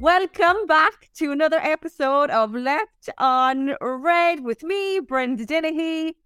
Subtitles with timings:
[0.00, 6.16] Welcome back to another episode of Left on Red with me, Brenda Dennehy.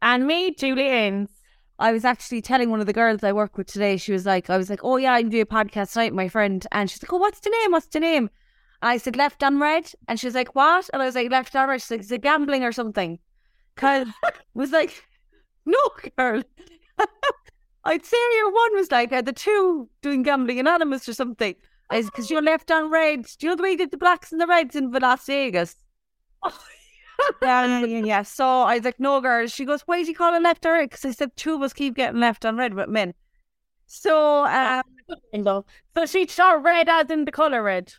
[0.00, 1.28] And me, Julie Innes.
[1.80, 4.48] I was actually telling one of the girls I work with today, she was like,
[4.50, 6.64] I was like, oh yeah, I'm doing a podcast tonight, my friend.
[6.70, 7.72] And she's like, oh, what's the name?
[7.72, 8.30] What's the name?
[8.82, 9.92] And I said, Left on Red.
[10.06, 10.88] And she's like, what?
[10.92, 11.80] And I was like, Left on Red.
[11.80, 13.18] She's like, is it gambling or something?
[13.74, 14.06] Because
[14.54, 15.04] was like,
[15.66, 15.78] no,
[16.16, 16.42] girl.
[17.84, 21.54] I'd say your one was like, uh, the two doing gambling anonymous or something.
[21.92, 23.26] Is because you're left on red.
[23.38, 25.76] Do you know the way you did the blacks and the reds in Las Vegas?
[27.42, 28.22] yeah, yeah, yeah, yeah.
[28.22, 29.46] So I was like, no, girl.
[29.46, 30.90] She goes, why is he calling left on red?
[30.90, 33.12] Because I said two of us keep getting left on red with men.
[33.86, 34.82] So, um,
[35.94, 37.92] so she thought red as in the colour red.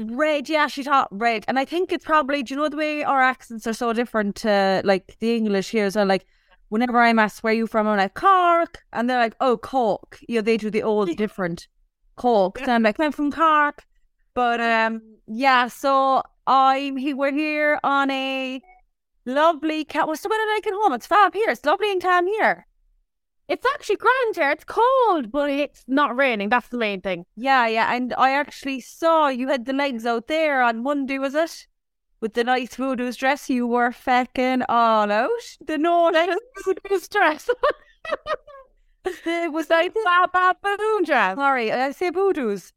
[0.00, 1.44] Red, yeah, she thought red.
[1.46, 4.34] And I think it's probably, do you know the way our accents are so different
[4.36, 5.90] to like the English here?
[5.90, 6.26] So, like,
[6.68, 8.82] whenever I'm asked where you from, I'm like, Cork.
[8.92, 10.18] And they're like, oh, Cork.
[10.28, 11.68] You know, they do the old different.
[12.16, 12.58] Cork.
[12.58, 13.84] So I'm like, I'm from Cork.
[14.34, 18.62] But um, yeah, so I'm he we're here on a
[19.26, 20.06] lovely cat.
[20.06, 20.92] What's the weather like at home?
[20.92, 21.50] It's fab here.
[21.50, 22.66] It's lovely and calm here.
[23.48, 24.50] It's actually grand here.
[24.50, 26.50] It's cold, but it's not raining.
[26.50, 27.24] That's the main thing.
[27.34, 27.94] Yeah, yeah.
[27.94, 31.66] And I actually saw you had the legs out there on Monday, was it?
[32.20, 35.30] With the nice voodoo's dress, you were fecking all out.
[35.64, 36.10] The no
[36.64, 37.48] voodoo's dress.
[39.26, 39.94] was that
[40.32, 41.36] Baba Boon dress?
[41.36, 42.72] Sorry, I say voodoo's.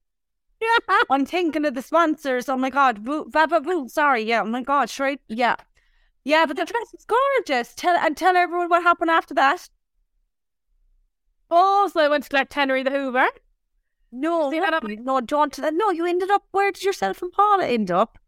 [0.62, 0.98] Yeah.
[1.10, 2.48] I'm thinking of the sponsors.
[2.50, 3.90] Oh my god, Baba Boo.
[3.90, 4.42] Sorry, yeah.
[4.42, 5.22] Oh my god, straight.
[5.28, 5.56] Yeah,
[6.24, 6.46] yeah.
[6.46, 7.74] But the dress is gorgeous.
[7.74, 9.70] Tell and tell everyone what happened after that.
[11.50, 13.28] Oh, so I went to collect Henry the Hoover.
[14.12, 15.58] No, See that up- no, don't.
[15.58, 16.44] No, you ended up.
[16.52, 18.20] Where did yourself and Paula end up?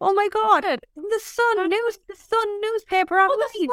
[0.00, 0.62] Oh my god!
[0.94, 3.58] The Sun news, the Sun newspaper Oh, the.
[3.58, 3.68] Sun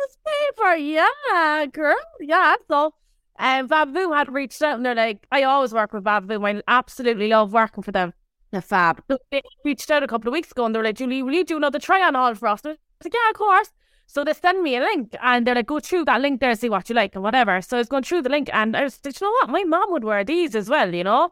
[0.00, 0.74] newspaper.
[0.76, 1.96] Yeah, girl.
[2.20, 2.54] Yeah.
[2.68, 2.94] So,
[3.38, 6.44] um, Babu had reached out and they're like, I always work with Babu.
[6.46, 8.12] I absolutely love working for them.
[8.52, 9.02] The fab.
[9.10, 11.32] So they reached out a couple of weeks ago and they were like, Julie, will
[11.32, 12.60] you do another try on haul for us?
[12.64, 13.72] And I was like, yeah, of course.
[14.06, 16.68] So they send me a link and they're like, go through that link there, see
[16.68, 17.60] what you like and whatever.
[17.62, 19.48] So I was going through the link and I was like, you know what?
[19.48, 21.30] My mom would wear these as well, you know?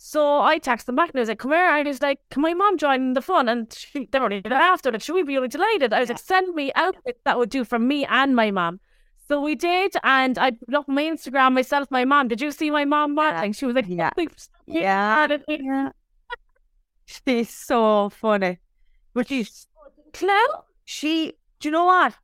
[0.00, 1.60] So I texted them back and I was like, come here.
[1.60, 3.48] And I was like, can my mom join the fun?
[3.48, 5.02] And she, they were only after that.
[5.02, 5.92] Should we be really delighted?
[5.92, 8.78] I was like, send me outfits that would do for me and my mom.
[9.26, 9.92] So we did.
[10.04, 12.28] And I put up my Instagram myself, my mom.
[12.28, 13.52] Did you see my mom modeling?
[13.52, 14.10] She was like, Yeah.
[14.66, 15.26] yeah.
[15.48, 15.90] Yeah.
[17.06, 18.58] She's so funny.
[19.14, 19.66] But she's
[20.12, 20.64] Clout?
[20.84, 22.14] she do you know what?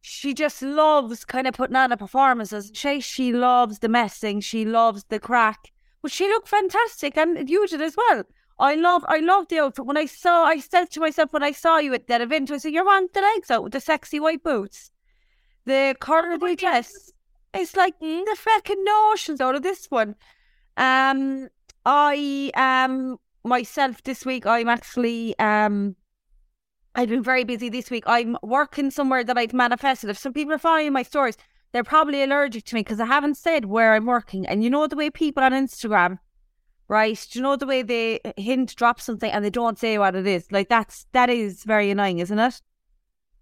[0.00, 3.00] She just loves kind of putting on a performance doesn't she?
[3.00, 5.70] She loves the messing, she loves the crack.
[6.02, 8.24] But she looked fantastic and you did as well.
[8.58, 9.86] I love I love the outfit.
[9.86, 12.58] When I saw I said to myself when I saw you at that event, I
[12.58, 14.90] said, You're on the legs out with the sexy white boots.
[15.64, 17.12] The curly dress.
[17.54, 20.16] It's like the fucking notions out of this one.
[20.76, 21.48] Um
[21.84, 25.96] I um myself this week I'm actually um
[26.94, 28.02] I've been very busy this week.
[28.06, 30.10] I'm working somewhere that I've manifested.
[30.10, 31.36] If some people are following my stories,
[31.72, 34.46] they're probably allergic to me because I haven't said where I'm working.
[34.46, 36.18] And you know the way people on Instagram,
[36.88, 37.26] right?
[37.30, 40.14] Do you know the way they uh, hint drop something and they don't say what
[40.14, 40.50] it is?
[40.50, 42.62] Like that's that is very annoying, isn't it?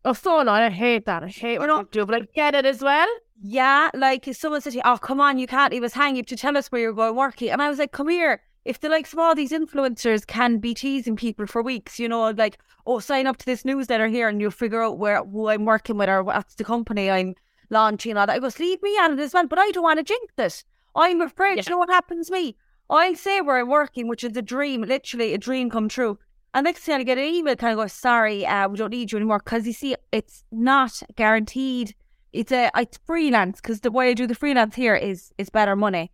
[0.04, 0.62] Oh, so annoying.
[0.62, 1.22] I hate that.
[1.22, 3.08] I hate when people do, but I get it as well.
[3.42, 6.16] Yeah, like someone said "Oh, come on, you can't leave us hang.
[6.16, 8.42] You have to tell us where you're going working." And I was like, "Come here."
[8.64, 12.30] If the likes of all these influencers can be teasing people for weeks, you know,
[12.30, 15.64] like, "Oh, sign up to this newsletter here, and you'll figure out where who I'm
[15.64, 17.36] working with or what's the company I'm
[17.70, 19.82] launching and all that." I goes, "Leave me out of this, one, But I don't
[19.82, 20.64] want to jinx it.
[20.94, 21.58] I'm afraid.
[21.58, 21.64] Yeah.
[21.66, 22.56] You know what happens to me?
[22.88, 26.18] I say where I'm working, which is a dream, literally a dream come true.
[26.54, 29.12] And next thing I get an email, kind of go, "Sorry, uh, we don't need
[29.12, 31.94] you anymore," because you see, it's not guaranteed
[32.36, 35.74] it's a it's freelance because the way I do the freelance here is is better
[35.74, 36.12] money.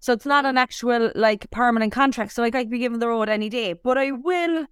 [0.00, 2.32] So it's not an actual like permanent contract.
[2.32, 3.74] So I could be given the road any day.
[3.74, 4.66] But I will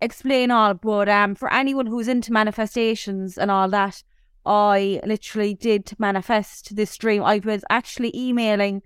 [0.00, 0.74] explain all.
[0.74, 4.02] But um for anyone who's into manifestations and all that,
[4.46, 7.22] I literally did manifest this dream.
[7.22, 8.82] I was actually emailing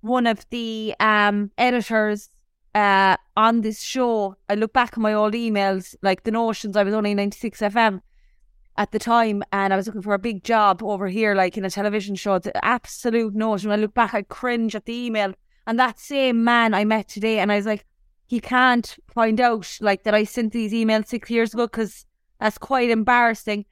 [0.00, 2.30] one of the um editors
[2.74, 4.36] uh on this show.
[4.48, 7.60] I look back at my old emails, like the notions I was only ninety six
[7.60, 8.00] FM
[8.78, 11.64] at the time and I was looking for a big job over here, like in
[11.64, 12.34] a television show.
[12.34, 13.70] It's absolute notion.
[13.70, 15.32] When I look back, I cringe at the email.
[15.66, 17.84] And that same man I met today, and I was like,
[18.26, 22.06] he can't find out like that I sent these emails six years ago because
[22.40, 23.64] that's quite embarrassing.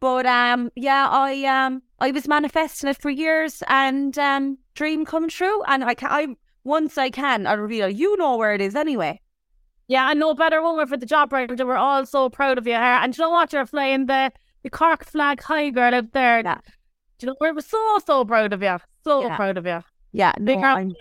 [0.00, 5.28] But um, yeah, I um, I was manifesting it for years, and um, dream come
[5.28, 5.62] true.
[5.64, 7.88] And I can, I once I can, I reveal.
[7.88, 9.20] You know where it is anyway.
[9.86, 11.66] Yeah, and no better woman for the job, Brenda.
[11.66, 12.74] We're all so proud of you.
[12.74, 12.78] Her.
[12.80, 13.52] And you know what?
[13.52, 14.32] You're flying the,
[14.62, 16.40] the Cork flag high, girl, out there.
[16.42, 16.58] Yeah.
[17.18, 18.78] Do you know, we're so, so proud of you.
[19.04, 19.36] So Yeah.
[19.36, 19.84] proud of you.
[20.12, 20.58] Yeah, no.
[20.58, 20.94] I'm,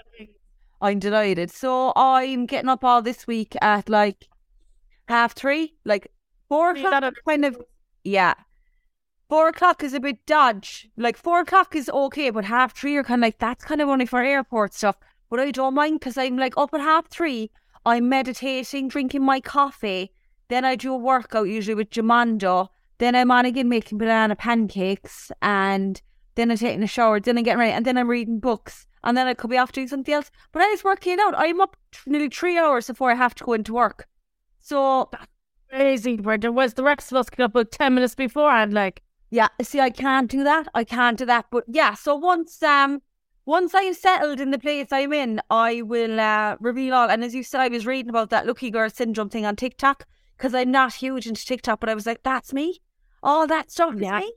[0.81, 1.50] I'm delighted.
[1.50, 4.28] So I'm getting up all this week at like
[5.07, 6.12] half three, like
[6.50, 7.13] four o'clock.
[7.25, 7.57] Kind of,
[8.04, 8.34] yeah.
[9.34, 10.88] Four o'clock is a bit dodge.
[10.96, 13.90] Like four o'clock is okay, but half three are kind of like that's kind of
[13.90, 14.96] only for airport stuff.
[15.28, 17.50] But I don't mind because I'm like up at half three.
[17.84, 20.12] I'm meditating, drinking my coffee.
[20.50, 22.68] Then I do a workout usually with Jamando.
[23.00, 26.00] Then I'm on again making banana pancakes, and
[26.36, 27.20] then I'm taking a shower.
[27.20, 29.72] Then I'm getting ready, and then I'm reading books, and then I could be off
[29.72, 30.30] doing something else.
[30.52, 31.34] But I was working out.
[31.36, 31.76] I'm up
[32.06, 34.08] nearly three hours before I have to go into work.
[34.60, 35.10] So
[35.72, 39.02] Crazy, was the rest of us get up about 10 minutes beforehand, like,
[39.34, 40.68] Yeah, see, I can't do that.
[40.76, 41.48] I can't do that.
[41.50, 43.02] But yeah, so once um
[43.48, 47.10] once I'm settled in the place I'm in, I will uh, reveal all.
[47.10, 50.06] And as you said, I was reading about that lucky girl syndrome thing on TikTok
[50.38, 52.80] because I'm not huge into TikTok, but I was like, that's me.
[53.24, 54.20] All that stuff Yeah.
[54.20, 54.34] is me.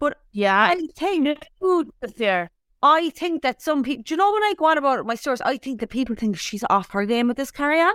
[0.00, 2.50] But yeah, I think, food year.
[2.82, 5.40] I think that some people, do you know when I go on about my stores,
[5.40, 7.94] I think that people think she's off her game with this carry on.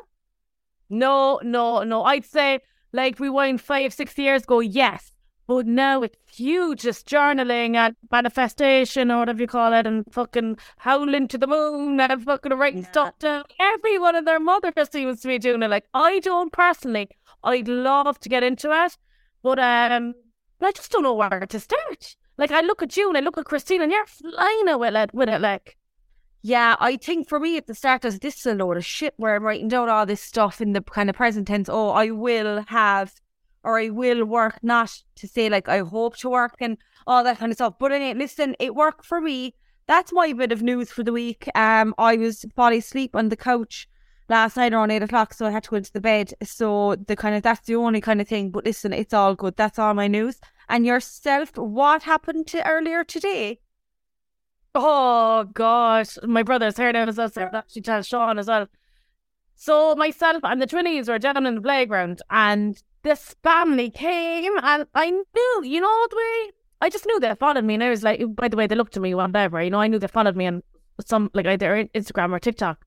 [0.90, 2.06] No, no, no.
[2.06, 2.60] I'd say,
[2.94, 5.12] like, we rewind five, six years ago, yes.
[5.48, 10.58] But now it's huge, just journaling and manifestation or whatever you call it, and fucking
[10.80, 12.92] howling to the moon and fucking writing Yeah.
[12.92, 13.44] stuff down.
[13.58, 15.70] Everyone and their mother seems to be doing it.
[15.70, 17.10] Like, I don't personally.
[17.44, 18.98] I'd love to get into it,
[19.42, 20.16] but um,
[20.62, 22.18] I just don't know where to start.
[22.38, 24.96] Like, I look at you and I look at Christine, and you're flying it with
[24.96, 25.78] it, with it like.
[26.44, 28.86] Yeah, I think for me at the start, I was, this is a load of
[28.86, 31.68] shit where I'm writing down all this stuff in the kind of present tense.
[31.68, 33.14] Oh, I will have,
[33.68, 37.38] or I will work, not to say like I hope to work and all that
[37.38, 37.74] kind of stuff.
[37.78, 39.56] But anyway, listen, it worked for me.
[39.88, 41.50] That's my bit of news for the week.
[41.54, 43.90] Um, I was falling asleep on the couch
[44.30, 46.34] last night around eight o'clock, so I had to go into the bed.
[46.44, 48.52] So the kind of that's the only kind of thing.
[48.52, 49.58] But listen, it's all good.
[49.58, 50.40] That's all my news.
[50.70, 53.60] And yourself, what happened to earlier today?
[54.74, 57.30] Oh gosh, my brother's here now as well.
[57.30, 58.68] So I'll actually tell Sean as well.
[59.56, 64.86] So myself and the twinnies were down in the playground, and this family came, and
[64.94, 66.52] I knew, you know, the way
[66.82, 68.76] I just knew they followed me, and I was like, oh, by the way, they
[68.76, 70.64] looked at me, whatever, you know, I knew they followed me on
[71.06, 72.86] some like either Instagram or TikTok.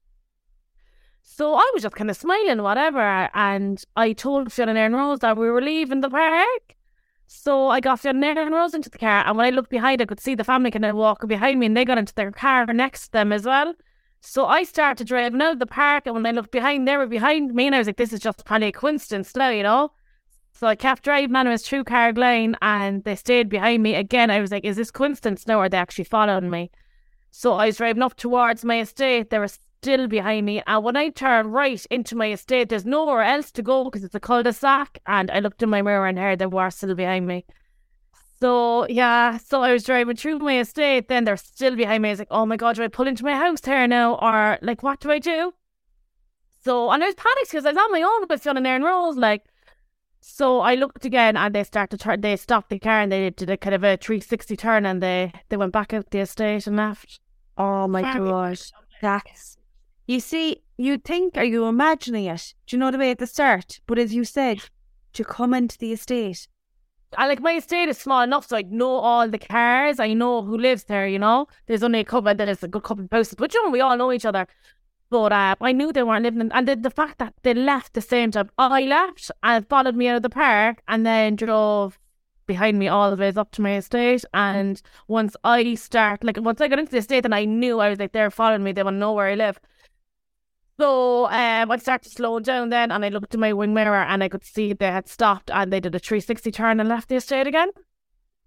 [1.22, 5.36] So I was just kind of smiling, whatever, and I told Fiona and Rose that
[5.36, 6.76] we were leaving the park.
[7.26, 10.06] So I got Fiona and Rose into the car, and when I looked behind, I
[10.06, 12.66] could see the family kind of walking behind me, and they got into their car
[12.66, 13.74] next to them as well.
[14.20, 17.06] So I started driving out of the park, and when I looked behind, they were
[17.06, 19.92] behind me, and I was like, "This is just probably a coincidence now," you know.
[20.60, 24.30] So I kept driving, was through Carg Lane, and they stayed behind me again.
[24.30, 26.70] I was like, "Is this coincidence now, or are they actually following me?"
[27.30, 29.30] So I was driving up towards my estate.
[29.30, 30.62] They were still behind me.
[30.66, 34.14] And when I turned right into my estate, there's nowhere else to go because it's
[34.14, 34.98] a cul-de-sac.
[35.06, 37.46] And I looked in my mirror and heard they were still behind me.
[38.38, 41.08] So yeah, so I was driving through my estate.
[41.08, 42.10] Then they're still behind me.
[42.10, 44.58] I was like, oh my god, do I pull into my house here now, or
[44.60, 45.54] like what do I do?
[46.62, 48.82] So and I was panicked because I was on my own with Fiona and Erin
[48.82, 49.44] Rose, like.
[50.20, 52.20] So I looked again, and they started turn.
[52.20, 55.02] They stopped the car and they did a kind of a three sixty turn, and
[55.02, 57.20] they they went back out the estate and left.
[57.56, 58.70] Oh my Very gosh.
[59.00, 59.56] That's
[60.10, 62.54] you see, you think are you imagining it?
[62.66, 63.80] Do you know the way at the start?
[63.86, 64.60] But as you said,
[65.12, 66.48] to come into the estate.
[67.16, 70.00] I like my estate is small enough, so I know all the cars.
[70.00, 71.06] I know who lives there.
[71.06, 72.34] You know, there's only a couple.
[72.34, 74.48] There's a good couple of houses, but you know, we all know each other.
[75.10, 77.94] But uh, I knew they weren't living, in, and the, the fact that they left
[77.94, 81.98] the same time I left and followed me out of the park, and then drove
[82.46, 84.24] behind me all the way up to my estate.
[84.32, 87.90] And once I start, like once I got into the estate, and I knew I
[87.90, 88.72] was like, they're following me.
[88.72, 89.58] They want to know where I live.
[90.78, 94.22] So um, I started slowing down then, and I looked in my wing mirror, and
[94.22, 97.16] I could see they had stopped, and they did a 360 turn and left the
[97.16, 97.70] estate again.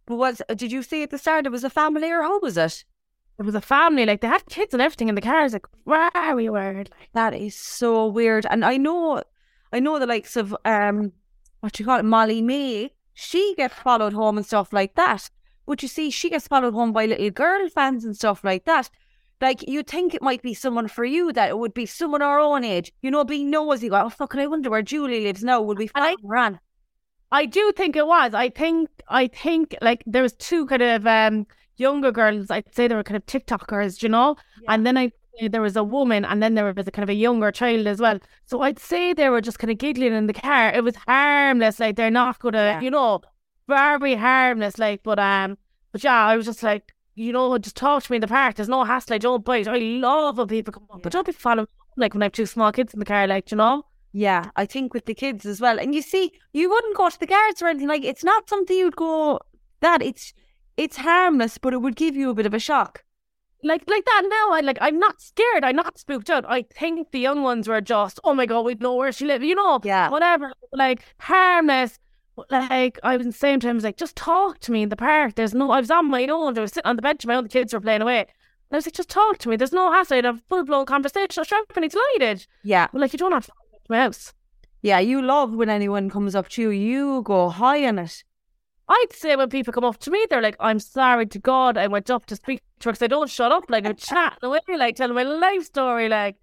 [0.06, 2.58] But was did you see at the start it was a family or how was
[2.58, 2.86] it?
[3.40, 5.54] It was a family, like they had kids and everything in the car cars.
[5.54, 5.66] Like
[6.14, 6.90] very weird.
[6.92, 8.46] Like That is so weird.
[8.50, 9.24] And I know
[9.72, 11.14] I know the likes of um
[11.62, 15.30] what you call it, Molly-Mae, she gets followed home and stuff like that.
[15.66, 18.90] But you see, she gets followed home by little girl fans and stuff like that.
[19.42, 22.40] Like you'd think it might be someone for you that it would be someone our
[22.40, 23.90] own age, you know, being nosy.
[23.90, 25.62] Go, oh fucking, I wonder where Julie lives now.
[25.62, 26.60] Would we find her?
[27.32, 28.34] I do think it was.
[28.34, 31.48] I think I think like there was two kind of um
[31.78, 32.50] younger girls.
[32.52, 34.36] I'd say they were kind of TikTokers, you know.
[34.68, 35.12] And then I
[35.50, 38.00] there was a woman, and then there was a kind of a younger child as
[38.00, 38.20] well.
[38.46, 40.70] So I'd say they were just kind of giggling in the car.
[40.74, 42.82] It was harmless, like they're not gonna, Yeah.
[42.82, 43.22] you know,
[43.68, 44.78] very harmless.
[44.78, 45.58] Like, but um,
[45.92, 48.56] but yeah, I was just like, you know, just talk to me in the park.
[48.56, 49.16] There's no hassle.
[49.16, 49.68] I don't bite.
[49.68, 51.68] I love when people come up, but don't be following.
[51.98, 53.86] Like when I have two small kids in the car, like you know.
[54.16, 55.80] Yeah, I think with the kids as well.
[55.80, 58.78] And you see, you wouldn't go to the guards or anything like it's not something
[58.78, 59.40] you'd go
[59.82, 60.34] that it's
[60.78, 63.04] it's harmless, but it would give you a bit of a shock.
[63.64, 64.56] like like that now.
[64.56, 65.64] I like I'm not scared.
[65.64, 66.44] I'm not spooked out.
[66.48, 69.46] I think the young ones were just, oh my god, we know where she lives.
[69.46, 70.10] You know, Yeah.
[70.10, 70.52] whatever.
[70.74, 72.00] Like harmless.
[72.50, 74.90] Like I was in the same time, I was like, just talk to me in
[74.90, 75.36] the park.
[75.36, 75.72] There's no.
[75.72, 76.58] I was on my own.
[76.58, 77.26] I was sitting on the bench.
[77.26, 78.20] My other kids were playing away.
[78.22, 78.28] And
[78.72, 79.56] I was like, just talk to me.
[79.56, 80.18] There's no hassle.
[80.18, 81.30] I'd have a full blown conversation.
[81.38, 82.48] I'm sure delighted.
[82.64, 82.88] Yeah.
[82.92, 83.54] But like, you don't have to
[83.88, 84.34] my house.
[84.82, 85.00] Yeah.
[85.00, 88.24] You love when anyone comes up to you, you go high on it.
[88.90, 91.88] I'd say when people come up to me, they're like, I'm sorry to God, I
[91.88, 93.66] went up to speak to her because I don't shut up.
[93.70, 96.10] Like, I'm chatting away, like, telling my life story.
[96.10, 96.36] Like,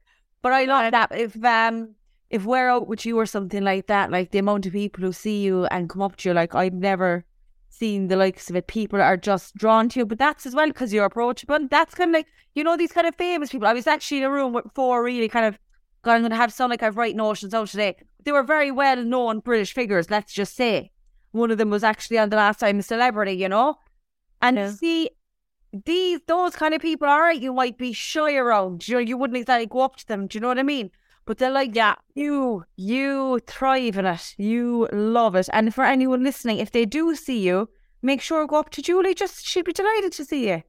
[0.42, 1.12] But I love that.
[1.12, 1.94] If um
[2.30, 5.12] if we're out with you or something like that, like the amount of people who
[5.12, 7.24] see you and come up to you, like I've never
[7.68, 8.68] seen the likes of it.
[8.68, 11.58] People are just drawn to you, but that's as well because you're approachable.
[11.68, 13.66] That's kind of like you know these kind of famous people.
[13.68, 15.58] I was actually in a room with four really kind of.
[16.02, 17.94] God, I'm going to have sound like I've write notions out today.
[18.24, 20.08] They were very well known British figures.
[20.08, 20.92] Let's just say
[21.32, 23.76] one of them was actually on the last time a celebrity, you know.
[24.42, 24.70] And Yeah.
[24.70, 25.10] see,
[25.84, 28.88] these those kind of people, right, you might be shy around.
[28.88, 30.26] You know, you wouldn't exactly go up to them.
[30.26, 30.90] Do you know what I mean?
[31.26, 34.34] But they're like, yeah, you, you thrive in it.
[34.36, 35.48] You love it.
[35.52, 37.68] And for anyone listening, if they do see you,
[38.02, 39.14] make sure go up to Julie.
[39.14, 40.62] Just she'd be delighted to see you.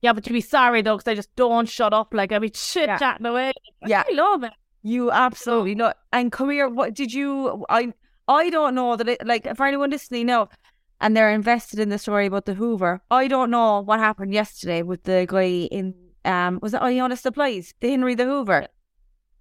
[0.00, 2.12] yeah, but you'd be sorry though, because I just don't shut up.
[2.12, 3.52] Like, I'd be chit chatting away.
[3.86, 4.02] Yeah.
[4.08, 4.52] I love it.
[4.82, 5.92] You absolutely know.
[6.12, 6.68] And come here.
[6.68, 7.64] What did you?
[7.68, 7.92] I
[8.28, 9.08] I don't know that.
[9.08, 10.48] It, like for anyone listening now,
[11.00, 13.02] and they're invested in the story about the Hoover.
[13.10, 17.74] I don't know what happened yesterday with the guy in um was it Iona Supplies,
[17.80, 18.68] the Henry the Hoover.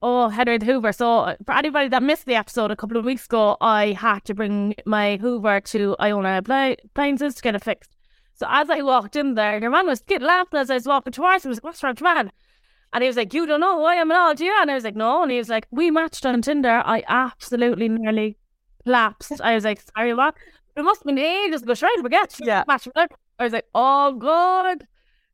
[0.04, 0.92] Oh, Henry the Hoover.
[0.92, 4.26] So, uh, for anybody that missed the episode a couple of weeks ago, I had
[4.26, 7.96] to bring my Hoover to Iona Appli- Appliances to get it fixed.
[8.34, 11.14] So, as I walked in there, your man was getting laughing as I was walking
[11.14, 11.50] towards him.
[11.50, 12.32] I was like, What's wrong, man?
[12.94, 14.58] And he was like, You don't know why I'm an all, do you?
[14.60, 15.22] And I was like, No.
[15.22, 16.82] And he was like, We matched on Tinder.
[16.84, 18.38] I absolutely nearly
[18.84, 19.42] collapsed.
[19.42, 20.36] I was like, Sorry, what?
[20.76, 21.74] It must have been ages ago.
[21.74, 22.40] Sure, I forget.
[22.42, 22.64] Yeah.
[22.68, 22.88] Match.
[22.96, 24.88] I was like, Oh, God.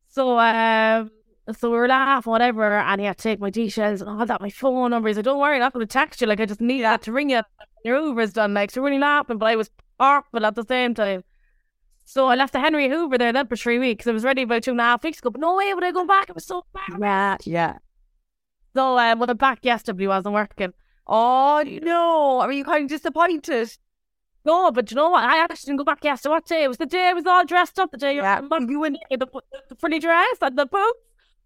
[0.08, 1.10] So, um,
[1.56, 4.40] so we were laughing, whatever, and he had to take my details and all that,
[4.40, 5.08] my phone number.
[5.08, 6.26] He's like, Don't worry, I'm not going to text you.
[6.26, 7.42] Like, I just need that to ring you.
[7.84, 8.54] Your Uber's done.
[8.54, 11.24] Like, so we're really laughing, but I was awful at the same time.
[12.04, 14.06] So I left the Henry Hoover there then for three weeks.
[14.06, 15.92] I was ready about two and a half weeks ago, but no way would I
[15.92, 16.30] go back.
[16.30, 16.98] It was so bad.
[16.98, 17.78] Yeah, yeah.
[18.74, 20.72] So um, when I'm back yesterday, wasn't working.
[21.08, 22.40] Oh no!
[22.40, 23.76] Are you kind of disappointed?
[24.44, 25.24] No, but you know what?
[25.24, 26.30] I actually didn't go back yesterday.
[26.30, 26.64] What day?
[26.64, 27.90] It was the day I was all dressed up.
[27.90, 28.98] The day Yeah, you you went.
[29.10, 30.98] the, the, the pretty dress and the boots.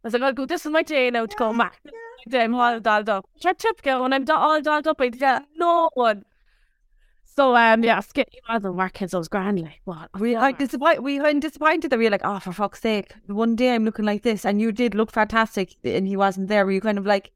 [0.04, 0.46] I was like, I'll go.
[0.46, 1.80] This is my day now to go back.
[2.28, 2.42] Day.
[2.44, 3.24] I'm all dolled up.
[3.40, 4.02] Sure, typical.
[4.02, 6.24] When I'm all dolled up, I yeah, no one.
[7.24, 8.28] So um, yeah, Skip
[8.62, 9.60] working, so it was grand.
[9.60, 10.10] Like, what?
[10.20, 11.00] We are disappointed.
[11.00, 13.14] We were disappointed that we were like, oh, for fuck's sake!
[13.26, 16.66] One day I'm looking like this, and you did look fantastic, and he wasn't there.
[16.66, 17.30] Were you kind of like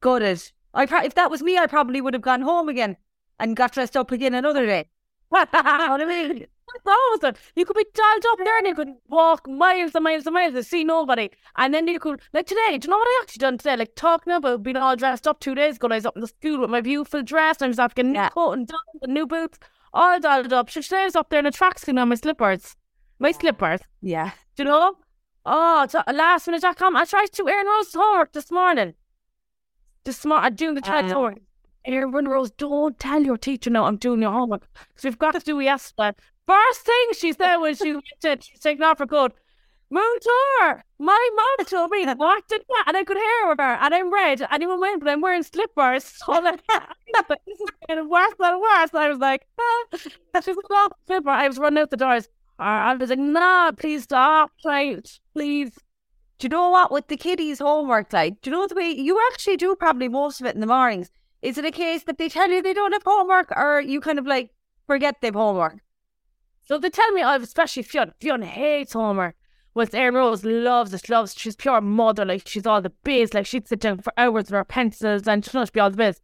[0.00, 0.52] gutted?
[0.76, 2.96] I pro- if that was me, I probably would have gone home again
[3.40, 4.88] and got dressed up again another day.
[5.28, 6.46] what I mean?
[6.84, 7.36] Was it.
[7.54, 10.54] You could be dialed up there and you could walk miles and miles and miles
[10.54, 11.30] and see nobody.
[11.56, 13.76] And then you could, like today, do you know what I actually done today?
[13.76, 15.88] Like talking about being all dressed up two days ago.
[15.90, 18.14] I was up in the school with my beautiful dress and I was off getting
[18.14, 18.24] Yeah.
[18.24, 18.70] new coat and
[19.02, 19.58] and new boots,
[19.94, 20.70] all dialed up.
[20.70, 22.76] So today I was up there in a tracksuit on my slippers.
[23.18, 23.80] My slippers.
[24.02, 24.96] Yeah, Do you know?
[25.46, 26.70] Oh, t- last minute.com.
[26.70, 26.96] I come.
[26.96, 28.94] I tried to Erin Rose homework this morning.
[30.06, 31.16] This smart, I'm doing the child's Uh.
[31.16, 31.38] homework.
[31.84, 34.62] Erin Rose, don't tell your teacher now I'm doing your homework.
[34.72, 36.12] Because we've got to do yesterday.
[36.46, 39.32] First thing she said when she went in, she's taking off her coat.
[39.90, 40.84] Moon tour.
[41.00, 42.84] My mom told me that what did that?
[42.86, 43.60] And I could hear her.
[43.60, 44.46] And I'm red.
[44.50, 46.04] Anyone went, but I'm wearing slippers.
[46.24, 46.60] So like,
[47.46, 48.94] this is getting worse and worse.
[48.94, 49.84] I was like, ah.
[50.40, 51.30] she's like, oh, slipper.
[51.30, 52.28] I was running out the doors.
[52.60, 54.52] I was like, nah, please stop.
[54.64, 55.72] Right, please.
[56.38, 56.92] Do you know what?
[56.92, 60.40] With the kiddies' homework, like, do you know the way you actually do probably most
[60.40, 61.10] of it in the mornings?
[61.40, 64.18] Is it a case that they tell you they don't have homework, or you kind
[64.18, 64.50] of like
[64.86, 65.78] forget they've homework?
[66.62, 68.12] So they tell me, I've especially Fionn.
[68.20, 69.36] Fionn hates homework.
[69.72, 73.34] Whereas Erin Rose loves it, loves She's pure mother, like she's all the biz.
[73.34, 76.20] Like she'd sit down for hours with her pencils and not be all the biz.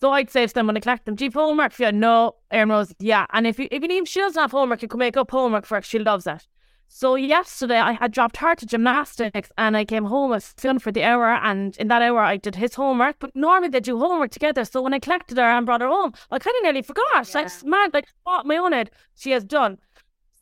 [0.00, 1.92] So I'd say to them when I collect them, do you have homework for you?
[1.92, 2.36] No.
[2.50, 3.26] Erin Rose, yeah.
[3.32, 5.82] And if you, if she doesn't have homework, you can make up homework for her.
[5.82, 6.46] She loves it.
[6.94, 10.92] So yesterday I had dropped her to gymnastics and I came home with Fionn for
[10.92, 13.16] the hour and in that hour I did his homework.
[13.18, 14.62] But normally they do homework together.
[14.66, 17.34] So when I collected her and brought her home, I kind of nearly forgot.
[17.34, 19.78] I just mad, like thought my own head she has done.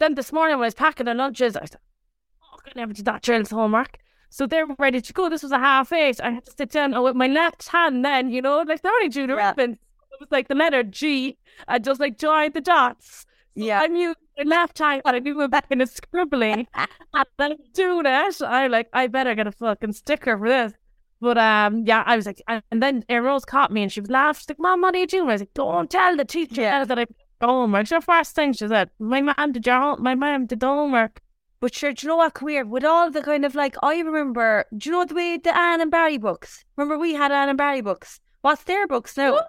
[0.00, 1.78] Then this morning when I was packing her lunches, I said,
[2.42, 3.98] Oh, I never did that child's homework.
[4.28, 5.28] So they're ready to go.
[5.28, 6.20] This was a half eight.
[6.20, 9.08] I had to sit down with my left hand then, you know, like they're only
[9.08, 9.50] doing Yeah.
[9.50, 9.76] ribbons.
[9.76, 11.38] It was like the letter G
[11.68, 13.20] and just like join the dots.
[13.56, 13.80] So Yeah.
[13.82, 16.66] I'm using left hand and I'm doing back in a scribbling.
[16.74, 18.42] and then I'm doing it.
[18.42, 20.72] I'm like, I better get a fucking sticker for this.
[21.20, 24.40] But um, yeah, I was like, and then Rose caught me and she was laughing.
[24.40, 25.28] She's like, Mom, what are you doing?
[25.28, 26.84] I was like, Don't tell the teacher Yeah.
[26.84, 27.06] that I
[27.42, 27.86] homework.
[27.86, 30.66] She the first thing she said, My mom did your home- my mom did the
[30.66, 31.20] homework.
[31.60, 32.32] But sure, do you know what?
[32.32, 32.64] Come here.
[32.64, 35.82] With all the kind of like, I remember, do you know the way the Anne
[35.82, 36.64] and Barry books?
[36.76, 38.18] Remember we had Anne and Barry books?
[38.40, 39.32] What's their books now?
[39.32, 39.48] What?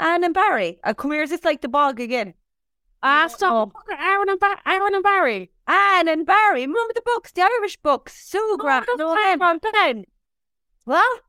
[0.00, 0.80] Anne and Barry.
[0.82, 2.34] Uh, come here, is this like the bog again?
[3.08, 3.70] Ah, stop.
[3.88, 5.52] Aaron and, ba- Aaron and Barry.
[5.68, 6.62] Anne and Barry.
[6.62, 8.12] Remember the books, the Irish books?
[8.32, 8.84] Sugra.
[8.88, 9.60] Oh, no, that's them.
[9.60, 10.04] Tara Ben.
[10.84, 11.20] What?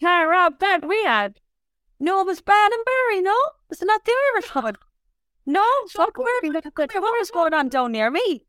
[0.00, 1.40] Tara Ben we had.
[1.98, 3.36] No, it was Anne and Barry, no?
[3.68, 4.76] Was it not the Irish one?
[5.44, 8.46] No, fuck, where, where, what going on down near me?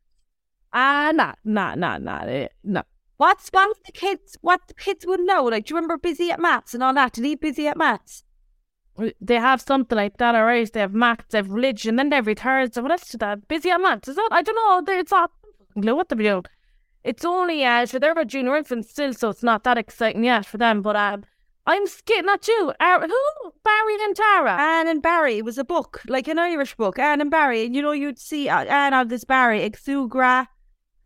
[0.72, 2.82] Ah, nah, nah, nah, nah, eh, no.
[3.18, 5.44] What's what the kids what the kids would know?
[5.44, 7.12] Like, do you remember busy at maths and all that?
[7.12, 8.24] Did he busy at maths?
[9.20, 10.70] They have something like that, alright?
[10.72, 12.80] They have maths, they have religion, then every Thursday.
[12.80, 13.48] What else is that?
[13.48, 14.28] Busy at maths, is that?
[14.30, 14.54] I don't
[14.86, 14.94] know.
[14.94, 15.30] It's not.
[15.74, 16.44] Clue what they're doing.
[17.02, 20.46] It's only, uh, so they're about junior infants still, so it's not that exciting yet
[20.46, 20.82] for them.
[20.82, 21.24] But um,
[21.66, 22.72] I'm skipping at you.
[22.78, 23.52] Uh, who?
[23.64, 24.56] Barry and Tara.
[24.60, 26.98] Anne and Barry was a book, like an Irish book.
[26.98, 30.46] Anne and Barry, and you know you'd see uh, Anne of this Barry, Exugra,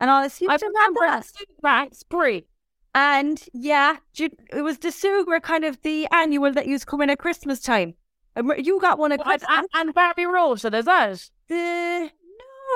[0.01, 0.41] and all this.
[0.41, 1.31] You I remember that?
[1.63, 2.47] Right, spree.
[2.97, 7.11] And yeah, it was the Sugra kind of the annual that used to come in
[7.11, 7.93] at Christmas time.
[8.35, 9.51] And You got one at And, Christmas.
[9.51, 11.29] and, and Barry Rose, so there's that.
[11.49, 12.11] The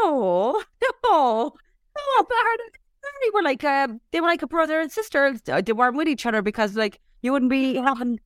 [0.03, 0.63] no,
[1.03, 1.55] no,
[1.97, 2.23] no.
[2.23, 2.57] Barry,
[3.03, 5.35] Barry were like um, they were like a brother and sister.
[5.49, 8.21] Uh, They weren't with each other because like you wouldn't be having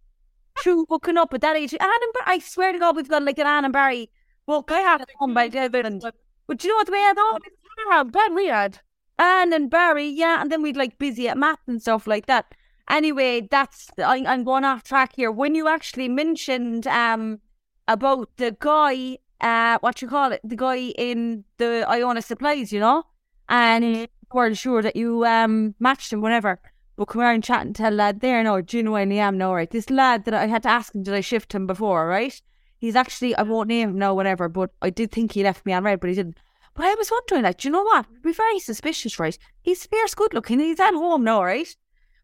[0.63, 1.75] two hooking up at that age.
[1.75, 4.11] Anne and Barry, I swear to God, we've got like an Anne and Barry
[4.49, 5.87] Well, I have to come by David.
[5.87, 6.03] And,
[6.49, 8.11] but do you know what the way I thought?
[8.13, 8.81] Ben we had.
[9.25, 12.55] Anne and Barry, yeah, and then we'd like busy at math and stuff like that.
[12.89, 15.33] Anyway, that's I, I'm going off track here.
[15.33, 17.41] When you actually mentioned um
[17.89, 20.79] about the guy, uh, what you call it, the guy
[21.09, 23.05] in the Iona supplies, you know,
[23.49, 26.61] and you weren't sure that you um matched him, whatever.
[26.97, 29.37] But come and chat and tell lad there, no, do you know who I am
[29.39, 29.71] now, right?
[29.71, 32.41] This lad that I had to ask him, did I shift him before, right?
[32.79, 35.73] He's actually, I won't name him now, whatever, but I did think he left me
[35.73, 36.39] on red, but he didn't.
[36.75, 38.07] But I was wondering, like, do you know what?
[38.07, 39.39] I'd be very suspicious, right?
[39.63, 40.59] He's fierce good looking.
[40.59, 41.69] He's at home now, right?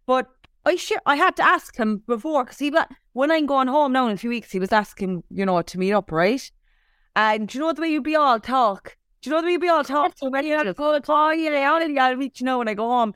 [0.06, 0.26] But
[0.66, 2.72] I I had to ask him before because he
[3.12, 5.78] when I'm going home now in a few weeks, he was asking, you know, to
[5.78, 6.50] meet up, right?
[7.16, 8.96] And do you know the way you'd be all talk?
[9.22, 10.12] Do you know the way you'd be all talk?
[10.16, 12.74] So when you have to go, oh, yeah, I'll, I'll meet you now when I
[12.74, 13.14] go home.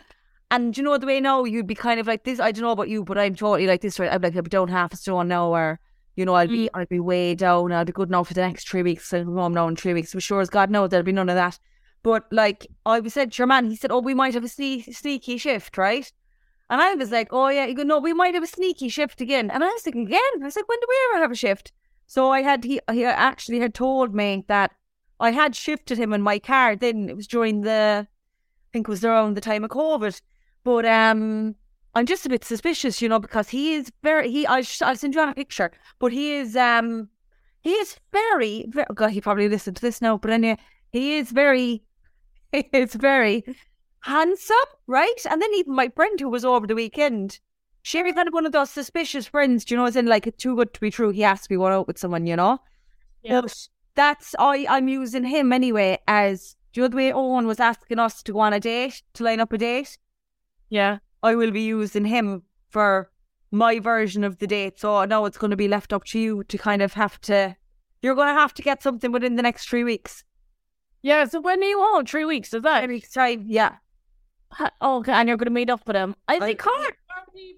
[0.50, 2.40] And do you know the way now you'd be kind of like this?
[2.40, 4.12] I don't know about you, but I'm totally like this, right?
[4.12, 5.80] I'm like, be down half a stone now, or
[6.16, 7.72] you know, I'll be I'll be way down.
[7.72, 9.12] I'll be good now for the next three weeks.
[9.12, 10.12] I'll go home now in three weeks.
[10.12, 11.58] For sure as God knows, there'll be none of that.
[12.02, 14.48] But like I was said, to your man, he said, "Oh, we might have a
[14.48, 16.10] sne- sneaky shift, right?"
[16.70, 19.20] And I was like, "Oh yeah," he go, "No, we might have a sneaky shift
[19.20, 20.20] again." And I was thinking again.
[20.40, 21.72] I was like, "When do we ever have a shift?"
[22.06, 24.72] So I had he he actually had told me that
[25.18, 26.76] I had shifted him in my car.
[26.76, 30.20] Then it was during the, I think it was around the time of COVID.
[30.64, 31.56] But um,
[31.94, 34.46] I'm just a bit suspicious, you know, because he is very he.
[34.46, 37.08] I'll, I'll send you on a picture, but he is um,
[37.60, 38.86] he is very, very.
[38.94, 40.58] God, he probably listened to this now, but anyway,
[40.92, 41.82] he is very,
[42.52, 43.44] he is very
[44.00, 45.26] handsome, right?
[45.28, 47.40] And then even my friend who was over the weekend,
[47.82, 50.26] she was kind of one of those suspicious friends, do you know, as in like
[50.26, 51.10] it's too good to be true.
[51.10, 52.58] He has to be one out with someone, you know.
[53.22, 53.40] Yeah.
[53.40, 56.56] But that's I I'm using him anyway as.
[56.72, 59.22] Do you know the way Owen was asking us to go on a date to
[59.22, 59.96] line up a date?
[60.70, 60.98] Yeah.
[61.24, 63.10] I will be using him for
[63.50, 64.78] my version of the date.
[64.78, 67.56] So now it's going to be left up to you to kind of have to.
[68.02, 70.22] You're going to have to get something within the next three weeks.
[71.02, 72.06] Yeah, so when are you on?
[72.06, 72.84] Three weeks, is that?
[72.84, 73.76] Three weeks time, yeah.
[74.52, 76.14] Ha- Okay, and you're going to meet up with him.
[76.28, 76.96] I think Connor.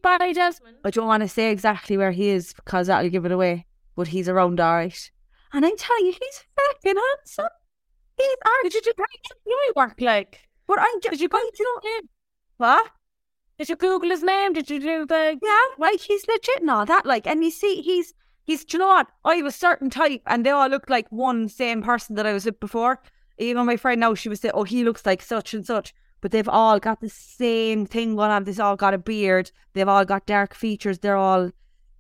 [0.03, 0.77] Barry Desmond.
[0.85, 3.67] I don't want to say exactly where he is because that'll give it away.
[3.97, 5.11] But he's around all right.
[5.53, 7.47] And I'm telling you, he's fucking handsome.
[8.17, 9.05] He's Did you do
[9.47, 10.41] you work like?
[10.67, 11.11] But I'm just.
[11.13, 12.09] Did you go to don't- him?
[12.59, 12.91] What?
[13.59, 14.53] Did you Google his name?
[14.53, 15.39] Did you do the?
[15.43, 17.07] Yeah, like He's legit and all that.
[17.07, 18.13] Like, and you see, he's
[18.45, 18.65] he's.
[18.65, 19.09] Do you know what?
[19.25, 22.45] I was certain type, and they all look like one same person that I was
[22.45, 23.01] with before.
[23.39, 26.33] Even my friend now, she was saying, "Oh, he looks like such and such," but
[26.33, 28.45] they've all got the same thing going on.
[28.45, 29.51] They've all got a beard.
[29.73, 30.99] They've all got dark features.
[30.99, 31.51] They're all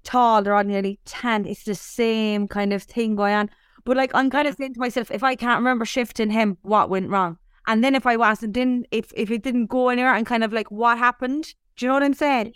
[0.05, 0.42] tall.
[0.42, 1.47] They're all nearly tan.
[1.47, 3.51] It's the same kind of thing going on.
[3.85, 6.90] But like, I'm kind of saying to myself, if I can't remember shifting him, what
[6.90, 7.38] went wrong?
[7.66, 10.52] And then if I wasn't in, if if it didn't go anywhere, and kind of
[10.52, 11.55] like, what happened?
[11.76, 12.52] Do you know what I'm saying?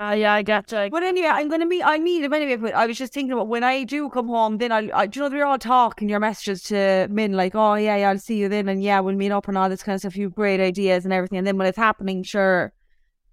[0.00, 0.88] Yeah, yeah, I get you.
[0.90, 1.82] But anyway, I'm gonna meet.
[1.82, 2.56] I meet him anyway.
[2.56, 4.88] But I was just thinking about when I do come home, then I'll.
[4.94, 8.08] I, do you know we're all talking your messages to Min like, oh yeah, yeah,
[8.08, 10.16] I'll see you then, and yeah, we'll meet up and all this kind of stuff.
[10.16, 11.38] You have great ideas and everything.
[11.38, 12.72] And then when it's happening, sure,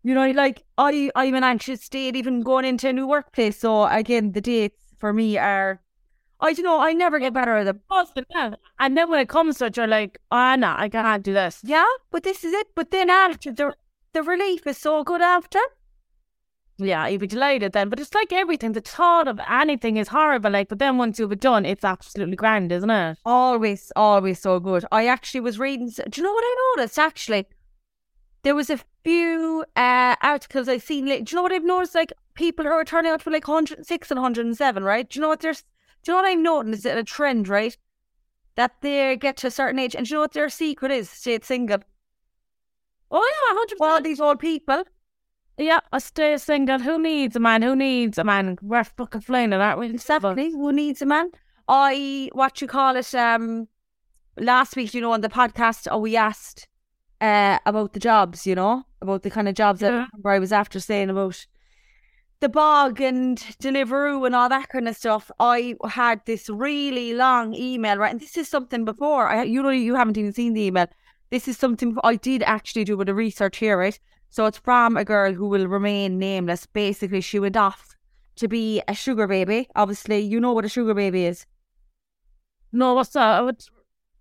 [0.04, 3.58] you know, like I, I'm an anxious state even going into a new workplace.
[3.60, 5.82] So again, the dates for me are,
[6.40, 7.76] I don't know, I never get better at.
[7.90, 8.56] Husband, yeah.
[8.80, 11.62] And then when it comes to it, you're like, oh, no, I can't do this.
[11.64, 12.68] Yeah, but this is it.
[12.76, 13.76] But then after the
[14.14, 15.60] the relief is so good after.
[16.80, 17.90] Yeah, you'd be delighted then.
[17.90, 18.72] But it's like everything.
[18.72, 20.52] The thought of anything is horrible.
[20.52, 23.18] Like, but then once you've it done, it's absolutely grand, isn't it?
[23.26, 24.86] Always, always so good.
[24.92, 25.90] I actually was reading.
[25.90, 27.00] Do you know what I noticed?
[27.00, 27.48] Actually,
[28.44, 31.08] there was a few uh, articles I've seen.
[31.08, 31.96] Like, do you know what I've noticed?
[31.96, 35.10] Like people who are turning out for like 106 and 107, right?
[35.10, 35.64] Do you know what there's?
[36.08, 36.74] Do you know what I'm noting?
[36.74, 37.78] Is it a trend, right?
[38.56, 41.10] That they get to a certain age, and do you know what their secret is?
[41.10, 41.80] Stay single.
[43.12, 43.18] Oh
[43.50, 44.86] yeah, 100 Well, these old people.
[45.58, 46.80] Yeah, I stay single.
[46.80, 47.62] Who needs a man?
[47.62, 48.58] Who needs a man?
[48.62, 49.90] We're fucking flying it, aren't we?
[49.90, 50.52] Exactly.
[50.52, 51.30] Who needs a man?
[51.68, 53.14] I what you call it?
[53.14, 53.68] Um,
[54.38, 56.70] last week, you know, on the podcast, oh, we asked
[57.20, 60.06] uh about the jobs, you know, about the kind of jobs that Yeah.
[60.22, 61.46] where I was after saying about
[62.40, 65.32] the bog and Deliveroo and all that kind of stuff.
[65.40, 68.12] I had this really long email, right?
[68.12, 70.88] And this is something before I, you know, you haven't even seen the email.
[71.30, 74.00] This is something I did actually do with a research here, right?
[74.30, 76.66] So it's from a girl who will remain nameless.
[76.66, 77.96] Basically, she went off
[78.36, 79.68] to be a sugar baby.
[79.76, 81.46] Obviously, you know what a sugar baby is.
[82.72, 83.40] No, what's that?
[83.40, 83.64] I would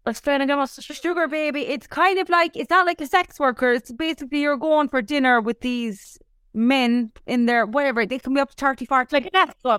[0.07, 0.57] explain again.
[0.59, 3.73] What's sh- Sugar baby, it's kind of like it's not like a sex worker.
[3.73, 6.19] It's basically you're going for dinner with these
[6.57, 8.07] men in their whatever.
[8.07, 9.15] They can be up to 30, 40.
[9.15, 9.79] like an?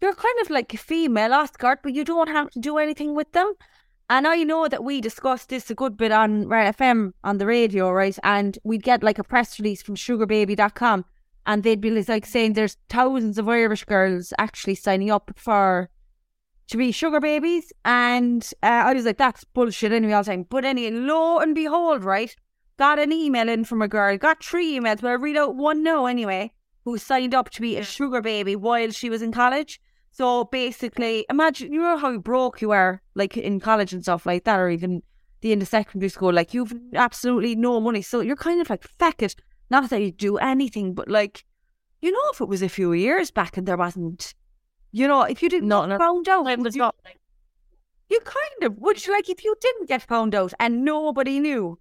[0.00, 3.32] You're kind of like a female escort, but you don't have to do anything with
[3.32, 3.54] them.
[4.08, 7.46] And I know that we discussed this a good bit on Red FM on the
[7.46, 8.16] radio, right?
[8.22, 11.04] And we'd get like a press release from sugarbaby.com
[11.46, 15.88] and they'd be like saying there's thousands of Irish girls actually signing up for
[16.68, 17.72] to be sugar babies.
[17.84, 20.46] And uh, I was like, that's bullshit anyway all the time.
[20.48, 22.34] But anyway, lo and behold, right?
[22.78, 25.82] Got an email in from a girl, got three emails, but I read out one
[25.82, 26.52] no anyway,
[26.84, 29.80] who signed up to be a sugar baby while she was in college.
[30.10, 34.44] So basically, imagine you know how broke you are, like in college and stuff like
[34.44, 35.02] that, or even
[35.40, 36.32] the end of secondary school.
[36.32, 39.34] Like you've absolutely no money, so you're kind of like feck it.
[39.70, 41.44] Not that you do anything, but like
[42.00, 44.34] you know, if it was a few years back and there wasn't,
[44.92, 46.90] you know, if you didn't No, found out, you,
[48.10, 51.78] you kind of would you like if you didn't get found out and nobody knew,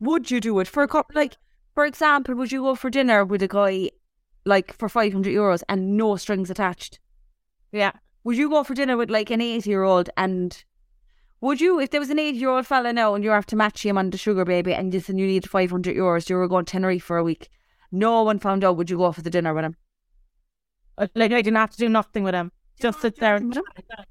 [0.00, 1.14] would you do it for a couple?
[1.14, 1.36] Like,
[1.74, 3.90] for example, would you go for dinner with a guy
[4.44, 7.00] like for five hundred euros and no strings attached?
[7.72, 7.92] Yeah.
[8.24, 10.64] Would you go for dinner with like an eighty year old and
[11.40, 13.56] would you if there was an eighty year old fella now and you have to
[13.56, 16.36] match him on the sugar baby and just and you need five hundred euros, you
[16.36, 17.48] were going to Tenerife for a week.
[17.92, 19.76] No one found out, would you go for the dinner with him?
[20.98, 22.52] Uh, Like I didn't have to do nothing with him.
[22.80, 23.56] Just sit there and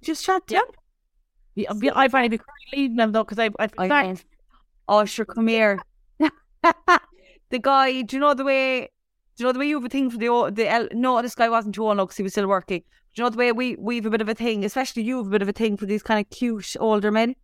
[0.04, 0.44] Just chat.
[0.50, 0.62] Yeah,
[1.56, 4.16] yeah, I find it'd be crazy leaving them though because I I, I I.
[4.88, 5.80] Oh, sure, come here.
[6.20, 8.90] the guy, do you know the way?
[9.36, 11.22] Do you know the way you have a thing for the the no?
[11.22, 12.84] This guy wasn't too old because he was still working.
[13.14, 15.18] Do you know the way we we have a bit of a thing, especially you
[15.18, 17.36] have a bit of a thing for these kind of cute older men.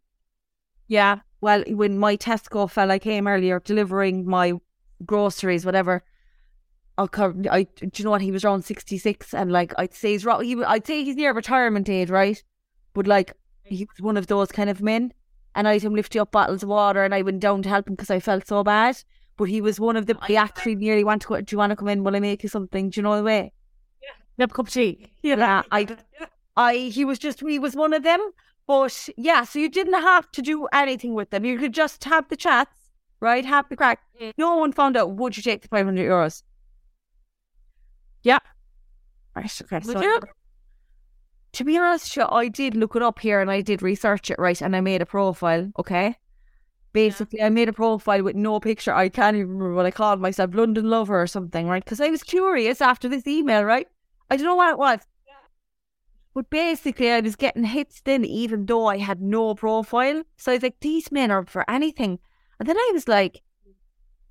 [0.87, 4.53] yeah Well, when my Tesco fella came earlier delivering my
[5.05, 6.03] groceries, whatever,
[6.97, 8.21] I'll cover, I do you know what?
[8.21, 11.33] He was around sixty six, and like I'd say he's he, I'd say he's near
[11.33, 12.41] retirement age, right?
[12.93, 15.13] But like he was one of those kind of men,
[15.55, 17.95] and I'd him lifting up bottles of water, and I went down to help him
[17.95, 19.03] because I felt so bad.
[19.37, 20.19] But he was one of them.
[20.21, 21.41] I actually nearly want to go.
[21.41, 22.03] Do you want to come in?
[22.03, 22.89] Will I make you something?
[22.89, 23.53] Do you know the way?
[24.01, 24.09] Yeah.
[24.39, 25.07] Have a cup of tea.
[25.23, 25.87] Yeah, I,
[26.55, 28.19] I, he was just, he was one of them.
[28.67, 31.45] But yeah, so you didn't have to do anything with them.
[31.45, 32.75] You could just have the chats,
[33.19, 33.43] right?
[33.43, 34.01] Have the crack.
[34.21, 34.33] Mm.
[34.37, 35.11] No one found out.
[35.15, 36.43] Would you take the 500 euros?
[38.23, 38.39] Yeah.
[39.35, 39.79] Right, okay.
[39.85, 40.19] Would so- you?
[41.53, 44.61] To be honest, I did look it up here and I did research it, right?
[44.61, 46.15] And I made a profile, okay?
[46.93, 48.93] Basically, I made a profile with no picture.
[48.93, 51.83] I can't even remember what I called myself, London Lover or something, right?
[51.83, 53.87] Because I was curious after this email, right?
[54.29, 54.99] I don't know what it was.
[56.33, 60.23] But basically, I was getting hits then, even though I had no profile.
[60.37, 62.19] So I was like, these men are for anything.
[62.59, 63.41] And then I was like,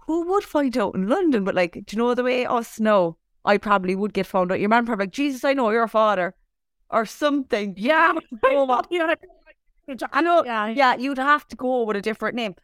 [0.07, 1.45] who would find out in London?
[1.45, 3.19] But like, do you know the way us know?
[3.45, 4.61] I probably would get found out.
[4.61, 6.35] Your man probably like, Jesus, I know your father.
[6.91, 7.75] Or something.
[7.77, 8.15] Yeah.
[8.45, 9.15] Oh, yeah.
[10.13, 10.45] I know.
[10.45, 10.69] Yeah.
[10.69, 12.55] Yeah, you'd have to go with a different name.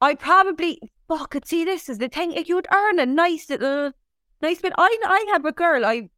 [0.00, 1.46] I probably fuck it.
[1.46, 2.32] See, this is the thing.
[2.32, 3.92] If You'd earn a nice little,
[4.40, 4.72] nice bit.
[4.76, 6.10] I I have a girl I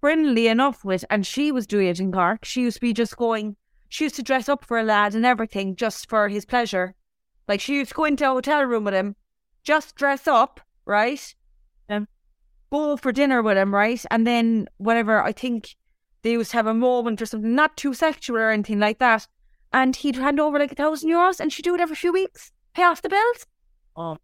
[0.00, 2.44] friendly enough with, and she was doing it in Cork.
[2.44, 3.56] She used to be just going.
[3.88, 6.94] She used to dress up for a lad and everything just for his pleasure.
[7.48, 9.16] Like she used to go into a hotel room with him,
[9.64, 11.34] just dress up, right?
[11.88, 12.00] Yeah.
[12.70, 14.04] Go for dinner with him, right?
[14.10, 15.22] And then whatever.
[15.22, 15.76] I think
[16.26, 19.28] they used to have a moment or something, not too sexual or anything like that.
[19.72, 22.50] And he'd hand over like a thousand euros, and she'd do it every few weeks,
[22.74, 23.46] pay off the bills.
[23.94, 24.16] Oh.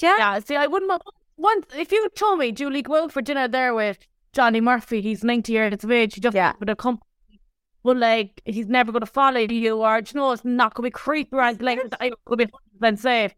[0.00, 0.16] Yeah.
[0.18, 1.02] Yeah, see, I wouldn't.
[1.36, 3.98] Once, if you told me Julie go out for dinner there with
[4.32, 6.52] Johnny Murphy, he's 90 years of age, he just Yeah.
[6.60, 7.02] with a company.
[7.82, 10.90] But like, he's never going to follow you, or, you know, it's not going to
[10.90, 11.80] be creepy or anything like.
[12.00, 12.46] It could be
[12.78, 13.34] then safe.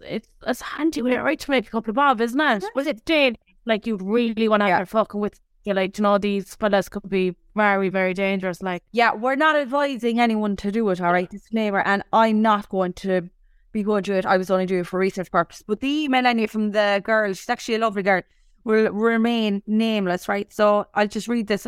[0.00, 2.64] it's it's handy right to make a couple of bob, isn't it?
[2.74, 4.84] Was it did like you really want to Yeah.
[4.84, 8.62] fucking with you like you know these fellas could be very very dangerous.
[8.62, 11.28] Like Yeah, we're not advising anyone to do it, all right?
[11.30, 11.80] Disclaimer.
[11.80, 13.28] And I'm not going to
[13.72, 14.26] be going to it.
[14.26, 15.62] I was only doing it for research purpose.
[15.66, 18.22] But the email I anyway from the girl, she's actually a lovely girl,
[18.64, 20.52] will remain nameless, right?
[20.52, 21.66] So I'll just read this.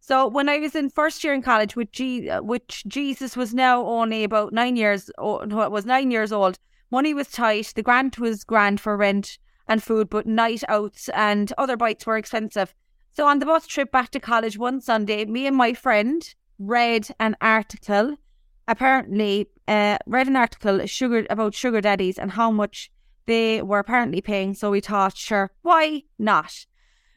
[0.00, 3.84] So when I was in first year in college, with G, which Jesus was now
[3.86, 6.58] only about nine years, no, it was nine years old.
[6.90, 7.72] Money was tight.
[7.74, 12.18] The grant was grand for rent and food, but night outs and other bites were
[12.18, 12.74] expensive.
[13.16, 17.06] So on the bus trip back to college one Sunday, me and my friend read
[17.20, 18.16] an article.
[18.66, 22.90] Apparently, uh, read an article sugar about sugar daddies and how much
[23.26, 24.52] they were apparently paying.
[24.52, 26.66] So we thought, sure, why not?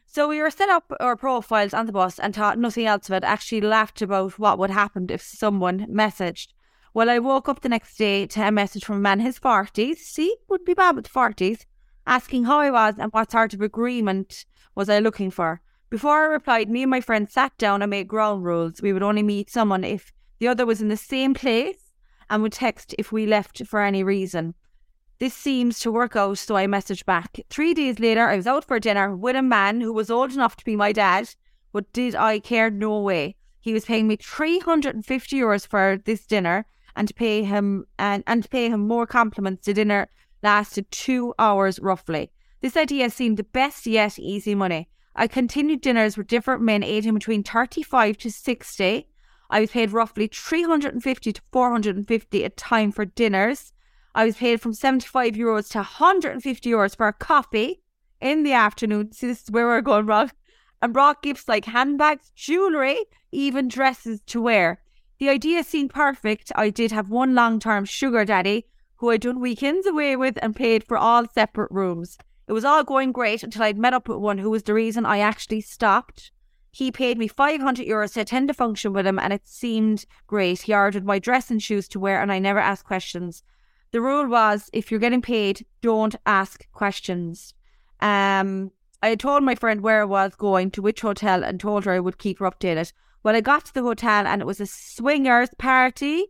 [0.06, 3.16] So we were set up our profiles on the bus and thought nothing else of
[3.16, 3.24] it.
[3.24, 6.52] Actually, laughed about what would happen if someone messaged.
[6.94, 9.38] Well, I woke up the next day to a message from a man in his
[9.38, 10.06] forties.
[10.06, 11.66] See, would be bad with forties,
[12.06, 14.44] asking how I was and what sort of agreement
[14.76, 15.60] was I looking for.
[15.90, 18.82] Before I replied, me and my friend sat down and made ground rules.
[18.82, 21.92] We would only meet someone if the other was in the same place
[22.28, 24.54] and would text if we left for any reason.
[25.18, 27.40] This seems to work out, so I messaged back.
[27.48, 30.56] Three days later, I was out for dinner with a man who was old enough
[30.56, 31.34] to be my dad,
[31.72, 32.70] but did I care?
[32.70, 33.36] No way.
[33.58, 38.42] He was paying me 350 euros for this dinner and to pay him and, and
[38.42, 39.64] to pay him more compliments.
[39.64, 40.08] The dinner
[40.42, 42.30] lasted two hours roughly.
[42.60, 44.88] This idea seemed the best yet easy money.
[45.20, 49.08] I continued dinners with different men aging between 35 to 60.
[49.50, 53.72] I was paid roughly 350 to 450 a time for dinners.
[54.14, 57.80] I was paid from 75 euros to 150 euros for a coffee
[58.20, 59.10] in the afternoon.
[59.10, 60.30] See, this is where we're going wrong.
[60.80, 63.00] And brought gifts like handbags, jewellery,
[63.32, 64.80] even dresses to wear.
[65.18, 66.52] The idea seemed perfect.
[66.54, 68.66] I did have one long term sugar daddy
[68.98, 72.18] who I'd done weekends away with and paid for all separate rooms.
[72.48, 75.04] It was all going great until I'd met up with one who was the reason
[75.04, 76.32] I actually stopped.
[76.70, 80.62] He paid me 500 euros to attend a function with him and it seemed great.
[80.62, 83.42] He ordered my dress and shoes to wear and I never asked questions.
[83.92, 87.52] The rule was if you're getting paid, don't ask questions.
[88.00, 88.70] Um,
[89.02, 91.92] I had told my friend where I was going to which hotel and told her
[91.92, 92.92] I would keep her updated.
[93.22, 96.26] Well, I got to the hotel and it was a swingers party.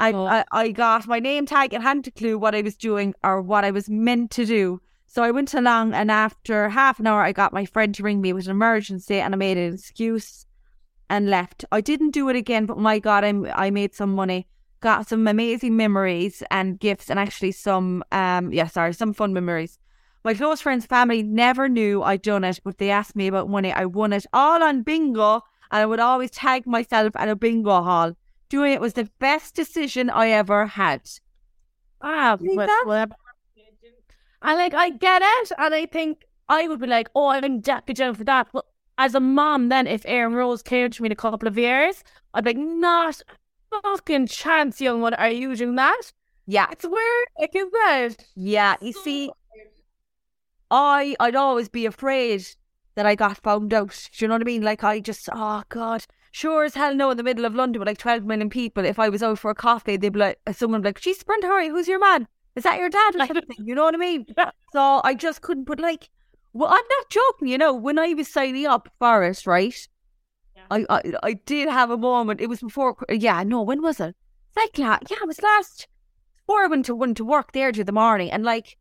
[0.00, 0.26] I, Oh.
[0.26, 3.40] I, I got my name tag and hadn't a clue what I was doing or
[3.40, 4.80] what I was meant to do.
[5.06, 8.20] So I went along and after half an hour I got my friend to ring
[8.20, 10.46] me with an emergency and I made an excuse
[11.08, 11.64] and left.
[11.72, 14.46] I didn't do it again, but my God, I, I made some money.
[14.80, 19.78] Got some amazing memories and gifts and actually some, um, yeah, sorry, some fun memories.
[20.24, 23.72] My close friends' family never knew I'd done it, but they asked me about money.
[23.72, 25.34] I won it all on bingo,
[25.70, 28.12] and I would always tag myself at a bingo hall.
[28.48, 31.08] Doing it was the best decision I ever had.
[32.02, 32.82] ah, Think but that?
[32.86, 33.14] whatever.
[34.42, 38.14] And like I get it, and I think I would be like, oh, I'm down
[38.14, 38.48] for that.
[38.52, 38.64] But
[38.98, 42.02] as a mom, then if Erin Rose came to me in a couple of years,
[42.34, 43.22] I'd be like, not
[43.72, 45.14] a fucking chance, young one.
[45.14, 46.12] Are you doing that?
[46.46, 47.26] Yeah, It's weird.
[47.40, 48.16] Like, is that?
[48.36, 48.76] yeah.
[48.80, 49.30] You see,
[50.70, 52.46] I I'd always be afraid
[52.94, 54.08] that I got found out.
[54.16, 54.62] Do you know what I mean?
[54.62, 56.06] Like I just oh god.
[56.30, 58.84] Sure as hell no in the middle of London with like twelve million people.
[58.84, 61.22] If I was out for a coffee, they'd be like someone would be like, Geez,
[61.22, 62.28] Brent Hurry, who's your man?
[62.56, 63.14] Is that your dad?
[63.16, 63.56] Or something?
[63.64, 64.26] You know what I mean?
[64.72, 66.10] So I just couldn't but like
[66.52, 69.88] well, I'm not joking, you know, when I was signing up for it, right?
[70.56, 70.62] Yeah.
[70.70, 72.40] I, I I did have a moment.
[72.40, 74.16] It was before yeah, no, when was it?
[74.48, 75.86] It's like la- yeah, it was last
[76.46, 78.76] before I went to went to work there to the morning and like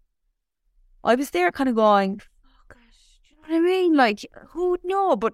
[1.04, 2.78] I was there kind of going, oh gosh,
[3.48, 3.96] do you know what I mean?
[3.96, 5.16] Like, who would know?
[5.16, 5.34] But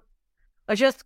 [0.68, 1.04] I just,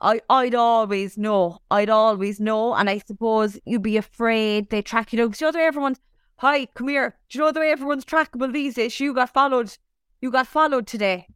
[0.00, 1.58] I, I'd always know.
[1.70, 2.74] I'd always know.
[2.74, 5.28] And I suppose you'd be afraid they track you down.
[5.30, 6.00] 'Cause you know the way everyone's,
[6.38, 7.16] hi, come here.
[7.28, 8.98] Do you know the way everyone's trackable these days?
[9.00, 9.76] You got followed.
[10.20, 11.28] You got followed today.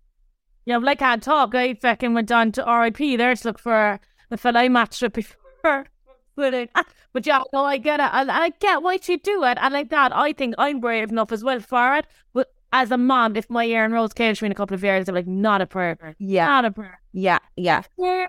[0.64, 1.54] Yeah, well, I can't talk.
[1.54, 5.12] I fucking went down to RIP there to look for the fella I matched with
[5.12, 5.86] before.
[6.36, 8.08] But, it, uh, but yeah, no, I get it.
[8.12, 9.58] And I get why she do it.
[9.60, 12.06] And like that, I think I'm brave enough as well for it.
[12.32, 14.82] But as a mom, if my Erin Rose came to me in a couple of
[14.82, 16.16] years, I'm like, not a prayer.
[16.18, 16.46] Yeah.
[16.46, 17.00] Not a prayer.
[17.12, 17.40] Yeah.
[17.56, 17.82] Yeah,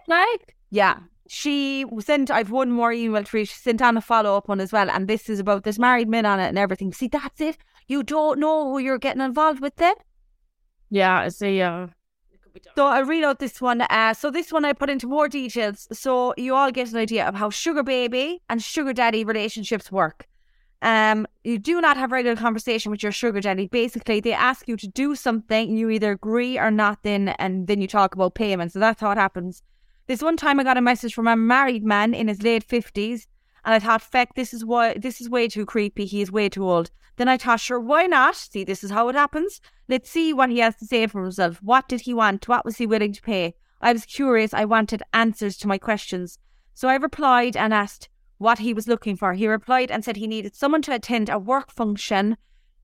[0.07, 0.97] like, Yeah.
[1.33, 3.45] She sent, I've one more email to her.
[3.45, 4.89] She sent on a follow up one as well.
[4.89, 6.91] And this is about there's married men on it and everything.
[6.91, 7.57] See, that's it.
[7.87, 9.95] You don't know who you're getting involved with then.
[10.89, 11.61] yeah, I see.
[11.61, 11.87] Uh,
[12.75, 13.79] So I'll read out this one.
[13.79, 17.25] Uh, so this one I put into more details so you all get an idea
[17.25, 20.27] of how sugar baby and sugar daddy relationships work.
[20.81, 23.67] Um, you do not have regular conversation with your sugar daddy.
[23.67, 27.79] Basically, they ask you to do something, you either agree or not, then and then
[27.79, 28.73] you talk about payment.
[28.73, 29.63] So that's how it happens.
[30.11, 33.29] This one time I got a message from a married man in his late fifties,
[33.63, 36.03] And I thought, feck, this is why this is way too creepy.
[36.03, 36.91] He is way too old.
[37.15, 38.35] Then I thought, sure, why not?
[38.35, 39.61] See, this is how it happens.
[39.87, 41.63] Let's see what he has to say for himself.
[41.63, 42.49] What did he want?
[42.49, 43.53] What was he willing to pay?
[43.79, 44.53] I was curious.
[44.53, 46.37] I wanted answers to my questions.
[46.73, 49.31] So I replied and asked what he was looking for.
[49.31, 52.35] He replied and said he needed someone to attend a work function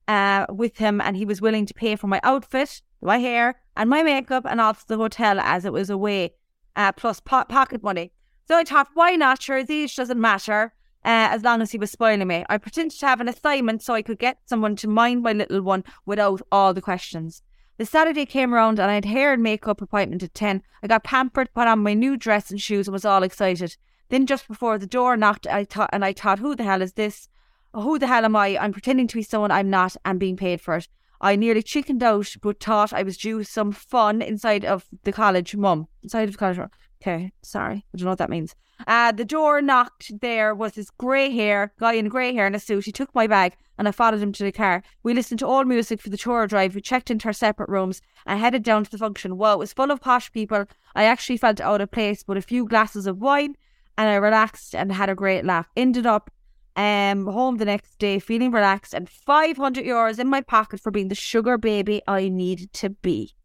[0.08, 3.90] uh, with him and he was willing to pay for my outfit, my hair, and
[3.90, 6.32] my makeup and also the hotel as it was away,
[6.78, 8.12] uh, plus po- pocket money.
[8.48, 9.42] So I thought, why not?
[9.42, 10.74] Sure, age doesn't matter.
[11.06, 12.44] Uh, as long as he was spoiling me.
[12.50, 15.62] I pretended to have an assignment so I could get someone to mind my little
[15.62, 17.44] one without all the questions.
[17.78, 20.64] The Saturday came around and I had hair and makeup appointment at 10.
[20.84, 23.78] I got pampered, put on my new dress and shoes and was all excited.
[24.10, 26.94] Then just before the door knocked, I thought, and I thought, who the hell is
[26.94, 27.30] this?
[27.74, 28.58] Who the hell am I?
[28.58, 30.88] I'm pretending to be someone I'm not and being paid for it.
[31.22, 35.56] I nearly chickened out, but thought I was due some fun inside of the college.
[35.56, 36.60] Mum, inside of the college.
[37.02, 38.56] Okay, sorry, I don't know what that means.
[38.86, 40.12] Uh, the door knocked.
[40.22, 42.86] There was this grey hair guy in grey hair in a suit.
[42.86, 44.84] He took my bag and I followed him to the car.
[45.04, 46.76] We listened to old music for the tour drive.
[46.76, 49.38] We checked into our separate rooms and headed down to the function.
[49.38, 50.66] Well, it was full of posh people.
[50.96, 53.56] I actually felt out of place, but a few glasses of wine
[53.98, 55.68] and I relaxed and had a great laugh.
[55.76, 56.30] Ended up
[56.78, 61.08] um home the next day feeling relaxed and 500 euros in my pocket for being
[61.08, 63.36] the sugar baby I needed to be.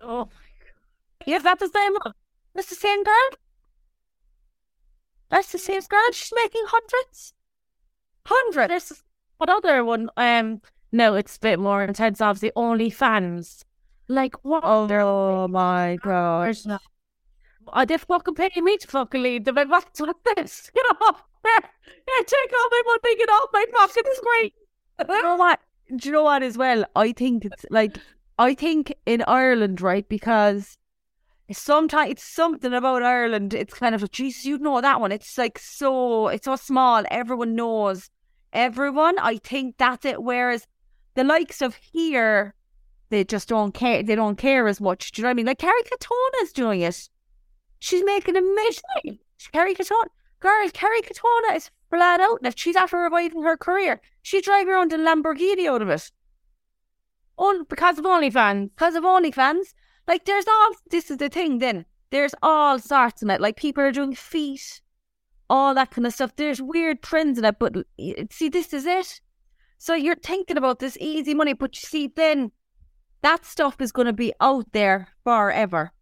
[0.00, 1.26] Oh my god.
[1.26, 1.92] Yeah, that's the same.
[2.54, 3.30] That's the same girl.
[5.30, 6.12] That's the same girl.
[6.12, 7.34] She's making hundreds.
[8.26, 8.68] Hundreds.
[8.68, 9.02] There's
[9.38, 10.10] what other one?
[10.16, 10.60] Um,
[10.92, 12.20] no, it's a bit more intense.
[12.20, 13.64] Obviously, OnlyFans.
[14.08, 14.62] Like what?
[14.64, 16.56] Oh my god.
[17.72, 19.58] Oh, they fucking pay me to fucking leave them.
[19.58, 20.70] And what's with this?
[20.74, 21.22] Get off.
[21.44, 23.16] Yeah, take all my money.
[23.16, 24.04] Get off my pocket.
[24.06, 24.54] It's great.
[25.08, 25.60] you know what?
[25.94, 26.84] Do you know what as well?
[26.96, 27.98] I think it's like
[28.38, 30.06] I think in Ireland, right?
[30.08, 30.76] Because
[31.52, 33.54] sometimes it's something about Ireland.
[33.54, 35.12] It's kind of like, Jesus, you know that one.
[35.12, 37.04] It's like so, it's so small.
[37.10, 38.10] Everyone knows
[38.52, 39.18] everyone.
[39.18, 40.22] I think that's it.
[40.22, 40.66] Whereas
[41.14, 42.54] the likes of here,
[43.08, 44.02] they just don't care.
[44.02, 45.12] They don't care as much.
[45.12, 45.46] Do you know what I mean?
[45.46, 47.08] Like Kerry Katona's doing it.
[47.78, 49.18] She's making a million.
[49.52, 50.08] Kerry Katona,
[50.40, 54.00] girl, Kerry Katona is flat out that she's after reviving her career.
[54.22, 56.10] She's driving around a Lamborghini out of it.
[57.38, 58.70] On because of OnlyFans.
[58.70, 59.74] Because of OnlyFans.
[60.08, 61.84] Like there's all this is the thing then.
[62.10, 63.40] There's all sorts in it.
[63.40, 64.80] Like people are doing feet,
[65.50, 66.36] all that kind of stuff.
[66.36, 67.74] There's weird trends in it, but
[68.30, 69.20] see, this is it.
[69.78, 72.52] So you're thinking about this easy money, but you see, then
[73.22, 75.92] that stuff is going to be out there forever.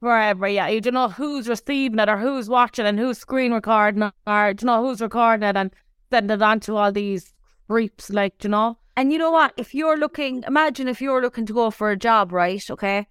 [0.00, 0.68] Forever, yeah.
[0.68, 4.54] You don't know who's receiving it or who's watching and who's screen recording it or
[4.54, 5.70] do you know who's recording it and
[6.10, 7.34] sending it on to all these
[7.68, 8.78] creeps, like, do you know?
[8.96, 9.52] And you know what?
[9.56, 12.62] If you're looking, imagine if you're looking to go for a job, right?
[12.70, 13.06] Okay,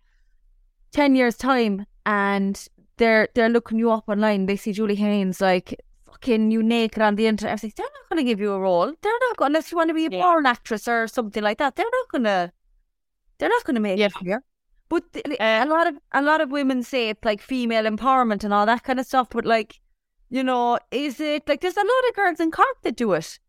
[0.91, 4.45] ten years time, and they're they're looking you up online.
[4.47, 7.51] They see Julie Haynes like fucking you naked on the internet.
[7.51, 8.87] I was like, they're not going to give you a role.
[9.01, 10.21] They're not going to, unless you want to be a Yeah.
[10.23, 11.75] porn actress or something like that.
[11.75, 12.51] They're not going to.
[13.37, 14.07] They're not going to make Yeah.
[14.07, 14.43] it here.
[14.89, 18.53] But Uh, a lot of a lot of women say it's like female empowerment and
[18.53, 19.29] all that kind of stuff.
[19.29, 19.79] But like,
[20.29, 23.39] you know, is it like there's a lot of girls in Cork that do it?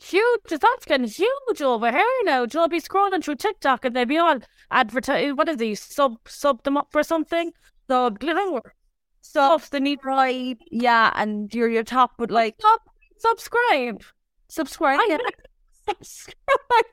[0.00, 0.40] Huge.
[0.48, 2.46] That's getting huge over here now.
[2.52, 4.38] You'll be scrolling through TikTok and they'll be all
[4.70, 5.32] advertise.
[5.34, 5.80] What is these?
[5.80, 7.52] Sub sub them up for something.
[7.88, 8.74] So Glitter.
[9.20, 12.80] stuff they need right, yeah, and you're your top, but like Sub,
[13.18, 14.02] subscribe.
[14.48, 15.20] subscribe.
[15.88, 16.36] Subscribe.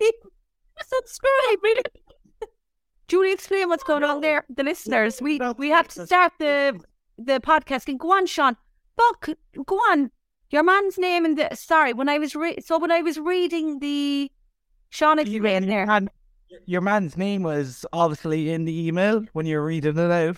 [0.84, 1.84] subscribe.
[3.10, 4.46] Julie, explain what's going on there.
[4.50, 6.80] The listeners, we we have to start the
[7.18, 7.98] the podcast.
[7.98, 8.56] Go on, Sean.
[8.96, 9.30] Fuck,
[9.66, 10.12] go on.
[10.52, 11.94] Your man's name in the sorry.
[11.94, 14.32] When I was re- so when I was reading the
[14.90, 15.90] Sean explain there.
[15.90, 16.10] And
[16.66, 20.38] your man's name was obviously in the email when you're reading it out.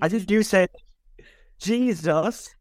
[0.00, 0.70] I think you said
[1.58, 2.54] Jesus.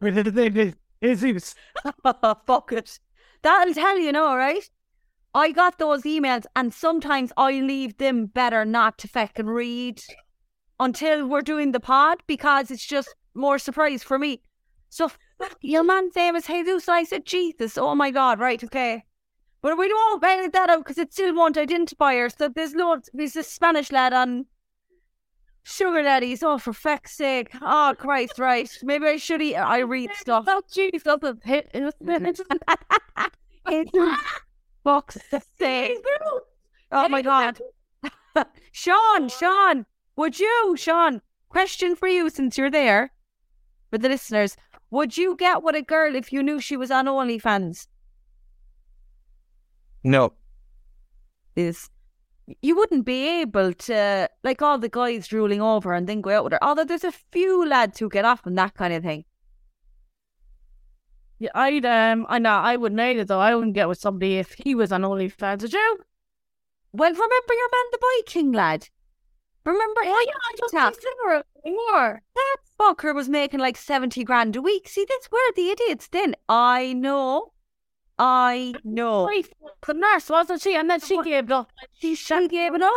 [0.00, 1.54] With his name Jesus.
[2.46, 3.00] Fuck it.
[3.42, 4.68] That'll tell you, no, right?
[5.34, 10.00] I got those emails, and sometimes I leave them better not to fucking read
[10.78, 14.42] until we're doing the pod because it's just more surprise for me.
[14.90, 15.10] So,
[15.60, 16.86] your man's name is Jesus.
[16.86, 17.76] And I said, Jesus.
[17.76, 19.04] Oh my God, right, okay.
[19.60, 22.28] But we don't edit that out because it still won't identify her.
[22.28, 24.46] So there's loads, there's this Spanish lad on
[25.64, 26.42] Sugar Daddies.
[26.42, 27.50] Oh, for feck's sake.
[27.60, 28.70] Oh, Christ, right.
[28.82, 30.44] Maybe I should eat, I read stuff.
[30.46, 31.70] Oh, jeez, doesn't hit.
[31.72, 31.98] It's
[34.84, 35.18] Fuck's
[35.58, 36.04] sake.
[36.92, 37.58] Oh my god.
[38.72, 43.10] Sean, Sean, would you, Sean, question for you since you're there,
[43.90, 44.56] for the listeners,
[44.90, 47.86] would you get with a girl if you knew she was on OnlyFans?
[50.04, 50.34] No.
[51.56, 51.90] Is
[52.60, 56.44] you wouldn't be able to like all the guys drooling over and then go out
[56.44, 56.62] with her.
[56.62, 59.24] Although there's a few lads who get off on that kind of thing.
[61.38, 63.40] Yeah, I'd um, I know I wouldn't either though.
[63.40, 65.62] I wouldn't get with somebody if he was on OnlyFans.
[65.62, 65.98] Would you?
[66.92, 68.88] Well, remember your man, the Viking lad.
[69.64, 70.00] Remember?
[70.04, 72.22] Oh yeah, I don't consider it anymore.
[72.34, 74.88] That fucker was making like 70 grand a week.
[74.88, 76.36] See, that's where the idiots then.
[76.48, 77.52] I know.
[78.18, 79.28] I know.
[79.86, 80.76] The nurse, wasn't she?
[80.76, 81.72] And then she gave it up.
[81.98, 82.94] She, she gave it up.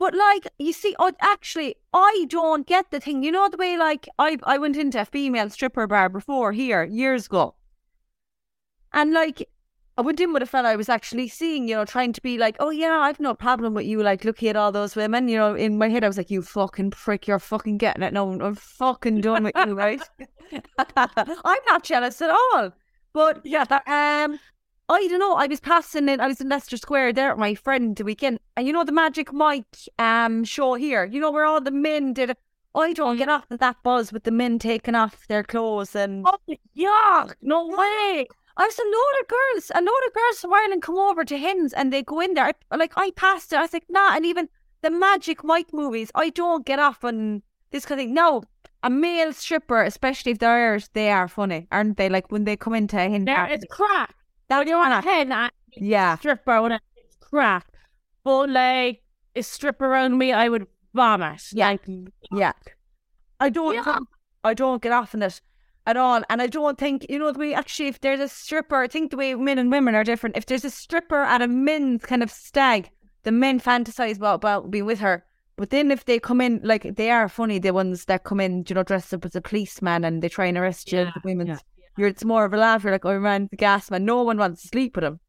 [0.00, 3.22] But like, you see, I, actually, I don't get the thing.
[3.22, 6.84] You know the way, like, I I went into a female stripper bar before here
[6.84, 7.54] years ago,
[8.94, 9.46] and like,
[9.98, 11.68] I went in with a fella I was actually seeing.
[11.68, 14.02] You know, trying to be like, oh yeah, I've no problem with you.
[14.02, 15.28] Like, looking at all those women.
[15.28, 18.14] You know, in my head, I was like, you fucking prick, you're fucking getting it.
[18.14, 20.00] No, I'm fucking done with you, right?
[20.78, 22.72] I'm not jealous at all.
[23.12, 24.40] But Yeah, that um,
[24.88, 25.34] I don't know.
[25.34, 26.18] I was passing it.
[26.20, 28.92] I was in Leicester Square there with my friend the weekend, and you know the
[28.92, 31.04] Magic Mike um show here.
[31.04, 32.38] You know where all the men did it.
[32.74, 36.24] I don't get off of that buzz with the men taking off their clothes and
[36.26, 36.38] oh
[36.76, 38.26] yuck, no way.
[38.56, 41.38] I was a load of girls, a load of girls from Ireland come over to
[41.38, 42.52] Hens and they go in there.
[42.70, 43.56] I, like I passed it.
[43.56, 44.14] I was like, nah.
[44.14, 44.48] And even
[44.82, 48.14] the Magic Mike movies, I don't get off on this kind of thing.
[48.14, 48.42] No,
[48.82, 52.08] a male stripper, especially if they're Irish, they are funny, aren't they?
[52.08, 54.10] Like when they come into a There, it's craic.
[54.48, 56.16] Now You're on a hen yeah.
[56.18, 57.62] stripper when it's craic.
[58.24, 59.02] But like
[59.34, 61.42] a strip around me, I would vomit.
[61.52, 61.70] Yeah.
[61.70, 61.86] Like,
[62.32, 62.52] Yeah.
[63.38, 63.98] I don't Yeah.
[64.42, 65.40] I don't get off on it
[65.86, 66.22] at all.
[66.28, 69.10] And I don't think you know the way actually if there's a stripper, I think
[69.10, 70.36] the way men and women are different.
[70.36, 72.90] If there's a stripper at a men's kind of stag,
[73.22, 75.24] the men fantasize about, about being with her.
[75.56, 78.64] But then if they come in like they are funny, the ones that come in,
[78.66, 81.20] you know, dressed up as a policeman and they try and arrest you, Yeah, the
[81.22, 81.58] women's yeah,
[81.98, 84.38] you're it's more of a laugh, you're like, Oh man, the gas man, no one
[84.38, 85.20] wants to sleep with him.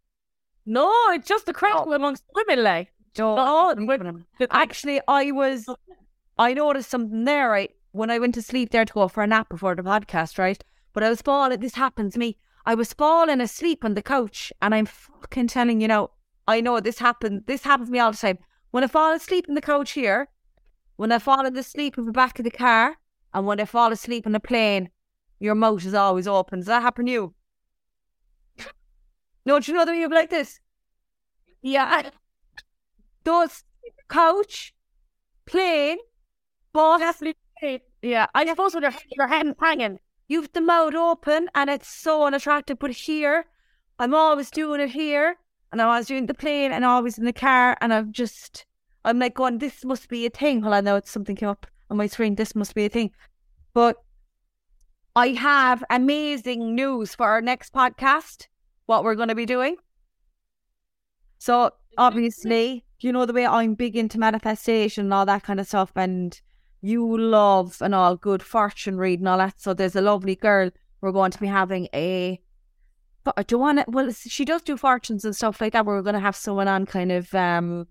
[0.77, 2.63] No, it's just the craic amongst women.
[2.63, 4.25] Like, Don't no, sleep but- with him.
[4.39, 5.67] but, like, Actually, I was,
[6.37, 7.71] I noticed something there, right?
[7.91, 10.63] When I went to sleep there to go for a nap before the podcast, right?
[10.93, 12.37] But I was falling, this happened to me.
[12.65, 16.11] I was falling asleep on the couch, and I'm fucking telling you now,
[16.47, 18.37] I know this happened, this happens to me all the time.
[18.71, 20.29] When I fall asleep in the couch here,
[20.95, 22.95] when I fall asleep in the back of the car,
[23.33, 24.89] and when I fall asleep on the plane,
[25.39, 26.59] your mouth is always open.
[26.59, 27.33] Does that happen to you?
[29.45, 30.59] No, do you know that you're like this?
[31.61, 32.09] yeah,
[33.23, 33.63] Those
[34.09, 34.73] couch,
[35.45, 35.97] plane,
[36.73, 37.83] bus, definitely.
[38.01, 39.99] Yeah, I suppose when your hand's hanging.
[40.27, 42.79] you've the mouth open and it's so unattractive.
[42.79, 43.45] But here,
[43.99, 45.37] I'm always doing it here,
[45.71, 48.65] and I'm always doing the plane and always in the car, and I'm just,
[49.05, 50.61] I'm like going, this must be a thing.
[50.61, 52.35] Well, I know it's something came up on my screen.
[52.35, 53.11] This must be a thing,
[53.73, 53.97] but
[55.15, 58.47] I have amazing news for our next podcast.
[58.91, 59.77] What we're going to be doing.
[61.37, 65.67] So obviously, you know the way I'm big into manifestation and all that kind of
[65.67, 66.37] stuff, and
[66.81, 69.61] you love and all good fortune reading and all that.
[69.61, 72.41] So there's a lovely girl we're going to be having a.
[73.23, 73.85] But don't want to.
[73.87, 75.85] Well, she does do fortunes and stuff like that.
[75.85, 77.87] We're going to have someone on kind of um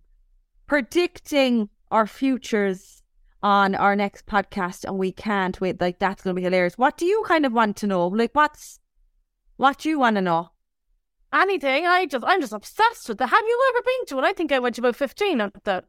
[0.67, 3.03] predicting our futures
[3.43, 5.81] on our next podcast, and we can't wait.
[5.81, 6.77] Like that's going to be hilarious.
[6.77, 8.07] What do you kind of want to know?
[8.09, 8.81] Like what's
[9.57, 10.51] what do you want to know?
[11.33, 13.29] Anything, I just I'm just obsessed with that.
[13.29, 14.25] Have you ever been to it?
[14.29, 15.85] I think I went to about fifteen of that.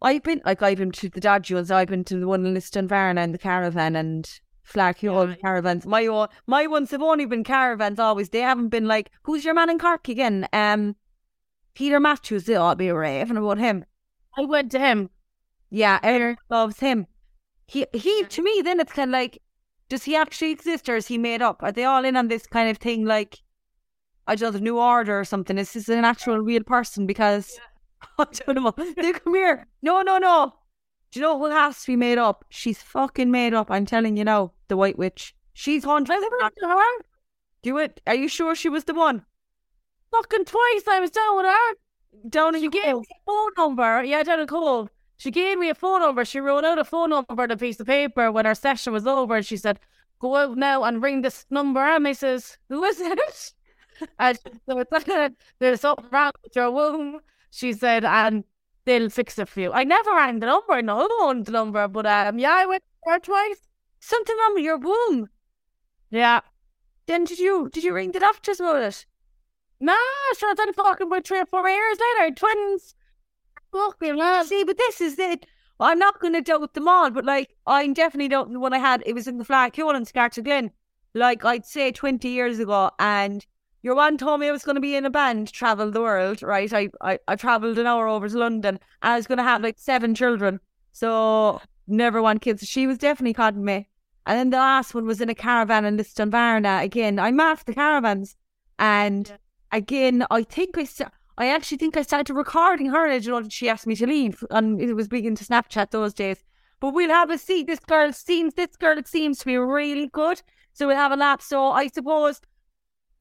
[0.00, 1.70] I've been like I've been to the Dodgy ones.
[1.70, 5.34] I've been to the one in Lisdoonvarna and the caravan and Flag Hill Yeah.
[5.34, 5.84] caravans.
[5.84, 7.98] My own, my ones have only been caravans.
[7.98, 10.48] Always they haven't been like who's your man in Cork again?
[10.54, 10.96] Um,
[11.74, 12.44] Peter Matthews.
[12.44, 13.84] They ought to be raving about him.
[14.38, 15.10] I went to him.
[15.68, 17.06] Yeah, Eric loves him.
[17.66, 19.42] He he to me then it's kind of like,
[19.90, 21.62] does he actually exist or is he made up?
[21.62, 23.42] Are they all in on this kind of thing like?
[24.30, 25.58] I don't know, the new order or something.
[25.58, 27.04] Is this an actual real person?
[27.04, 27.58] Because
[28.18, 28.72] I don't know.
[28.96, 29.66] They come here.
[29.82, 30.54] No, no, no.
[31.10, 32.44] Do you know who has to be made up?
[32.48, 33.72] She's fucking made up.
[33.72, 35.34] I'm telling you now, the White Witch.
[35.52, 36.12] She's haunted.
[36.14, 37.04] I never went to her.
[37.62, 38.00] Do it.
[38.06, 39.24] Are you sure she was the one?
[40.12, 41.74] Fucking twice I was down with her.
[42.28, 44.04] Down in She the gave me a phone number.
[44.04, 44.90] Yeah, down in Cobh.
[45.16, 46.24] She gave me a phone number.
[46.24, 49.08] She wrote out a phone number on a piece of paper when our session was
[49.08, 49.34] over.
[49.34, 49.80] And she said,
[50.20, 53.54] "Go out now and ring this number." And I says, "Who is it?"
[54.18, 54.52] And she
[55.04, 57.20] said, "There's something wrong with your womb."
[57.50, 58.44] She said, "And
[58.84, 60.82] they'll fix it for you." I never rang the number.
[60.82, 61.86] No, want the number.
[61.88, 62.82] But um, yeah, I went
[63.22, 63.68] twice.
[64.00, 65.28] Something wrong with your womb.
[66.10, 66.40] Yeah.
[67.06, 69.06] Then did you did you ring the doctors about it?
[69.80, 69.96] Nah,
[70.38, 70.54] sure.
[70.54, 72.94] Then fucking about three or four years later, twins.
[73.72, 74.46] Fucking man.
[74.46, 75.46] See, but this is it.
[75.80, 78.78] I'm not going to doubt them all, but like, I'm definitely doubting the one I
[78.78, 79.02] had.
[79.06, 80.70] It was in the flag Hill in Scartaglin,
[81.14, 82.90] like I'd say 20 years ago.
[82.98, 83.46] And
[83.82, 86.42] Your one told me I was going to be in a band, travel the world,
[86.42, 86.72] right?
[86.72, 89.62] I, I, I travelled an hour over to London and I was going to have
[89.62, 90.60] like seven children.
[90.92, 92.66] So never want kids.
[92.66, 93.88] She was definitely cutting me.
[94.26, 96.82] And then the last one was in a caravan in Lisdoonvarna.
[96.82, 98.36] Again, I'm after the caravans.
[98.78, 99.38] And
[99.72, 101.08] again, I think I, st-
[101.38, 103.06] I actually think I started recording her.
[103.06, 104.44] And you know, she asked me to leave.
[104.50, 106.44] And it was big into Snapchat those days.
[106.80, 107.62] But we'll have a see.
[107.62, 110.42] This girl seems, this girl, seems to be really good.
[110.74, 111.40] So we'll have a lap.
[111.40, 112.40] So I suppose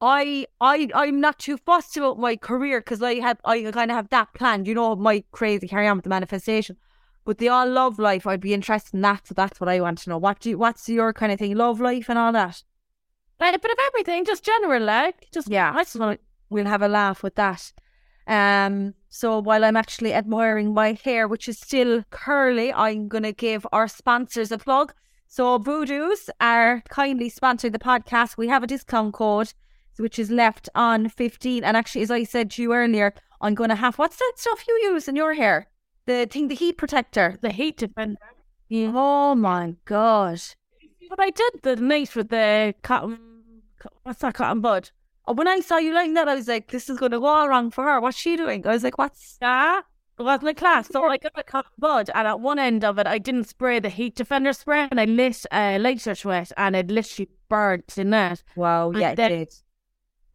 [0.01, 3.95] I I I'm not too fussed about my career because I have I kind of
[3.95, 4.67] have that planned.
[4.67, 6.77] You know, my crazy carry on with the manifestation.
[7.25, 8.25] But they all love life.
[8.25, 10.17] I'd be interested in that, so that's what I want to know.
[10.17, 11.55] What do you, what's your kind of thing?
[11.55, 12.63] Love life and all that.
[13.39, 15.71] Like a bit of everything, just general, like just Yeah.
[15.75, 16.19] I just want
[16.49, 17.71] We'll have a laugh with that.
[18.25, 18.95] Um.
[19.09, 23.87] So while I'm actually admiring my hair, which is still curly, I'm gonna give our
[23.87, 24.93] sponsors a plug.
[25.27, 28.37] So Voduz are kindly sponsoring the podcast.
[28.37, 29.53] We have a discount code
[29.99, 31.63] which is left on 15.
[31.63, 34.65] And actually, as I said to you earlier, I'm going to have what's that stuff
[34.67, 35.67] you use in your hair?
[36.05, 37.37] The thing, the heat protector.
[37.41, 38.17] the heat defender.
[38.71, 40.39] Oh my God.
[41.09, 43.19] But I did the night with the cotton.
[43.79, 44.91] co- What's that cotton bud?
[45.27, 47.25] Oh, when I saw you like that, I was like, this is going to go
[47.25, 47.99] all wrong for her.
[47.99, 48.65] What's she doing?
[48.65, 49.37] I was like, what's.
[49.37, 49.83] that?"
[50.19, 50.87] it was my class.
[50.91, 53.79] So I got a cotton bud, and at one end of it, I didn't spray
[53.79, 57.97] the heat defender spray, and I lit a lighter to it, and it literally burnt
[57.97, 58.43] in it.
[58.55, 59.53] Wow, And yeah, it did.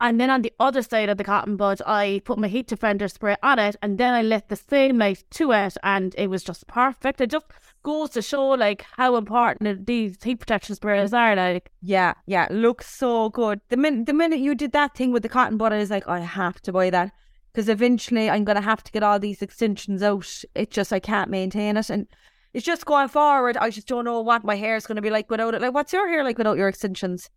[0.00, 3.08] And then on the other side of the cotton bud, I put my heat defender
[3.08, 6.42] spray on it, and then I lit the same light to it, and it was
[6.42, 7.20] just perfect.
[7.20, 7.46] It just
[7.84, 11.36] goes to show like how important these heat protection sprays are.
[11.36, 13.60] Like, Yeah, yeah, looks so good.
[13.68, 16.08] The minute the minute you did that thing with the cotton bud, I was like,
[16.08, 17.12] I have to buy that
[17.52, 20.28] because eventually I'm gonna have to get all these extensions out.
[20.54, 22.08] It just I can't maintain it, and
[22.52, 23.56] it's just going forward.
[23.56, 25.62] I just don't know what my hair is gonna be like without it.
[25.62, 27.30] Like, what's your hair like without your extensions?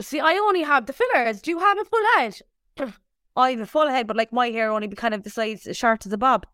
[0.00, 1.40] See, I only have the fillers.
[1.42, 2.40] Do you have a full head?
[3.36, 5.66] I have a full head, but like my hair only be kind of the size
[5.66, 6.46] as short as a bob.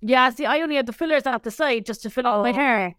[0.00, 2.50] Yeah, see, I only had the fillers at the side just to fill out my
[2.50, 2.54] Oh.
[2.54, 2.94] hair.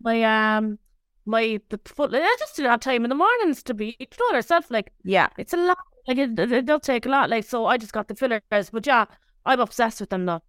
[0.00, 0.22] My
[0.56, 0.78] um,
[1.24, 2.10] my the foot.
[2.14, 4.70] I just didn't have time in the mornings to be you know yourself.
[4.70, 5.78] Like Yeah, it's a lot.
[6.06, 7.30] Like it, it, does take a lot.
[7.30, 8.42] Like so, I just got the fillers.
[8.50, 9.06] But yeah,
[9.46, 10.42] I'm obsessed with them though.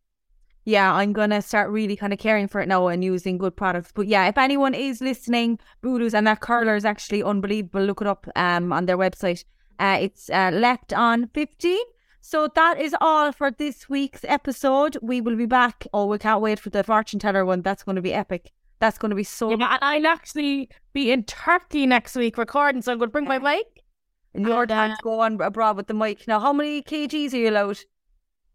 [0.66, 3.92] Yeah, I'm gonna start really kind of caring for it now and using good products.
[3.94, 7.84] But yeah, if anyone is listening, Voduz and that curler is actually unbelievable.
[7.84, 9.46] Look it up um on their website.
[9.80, 11.78] Uh, it's uh, left on 15.
[12.22, 14.98] So that is all for this week's episode.
[15.02, 15.86] We will be back.
[15.94, 17.62] Oh, we can't wait for the fortune teller one.
[17.62, 18.52] That's going to be epic.
[18.80, 19.52] That's going to be so.
[19.52, 23.26] Yeah, and I'll actually be in Turkey next week recording, so I'm going to bring
[23.26, 23.84] my mic.
[24.34, 26.28] And your and, uh, go on abroad with the mic.
[26.28, 27.80] Now, how many kgs are you allowed?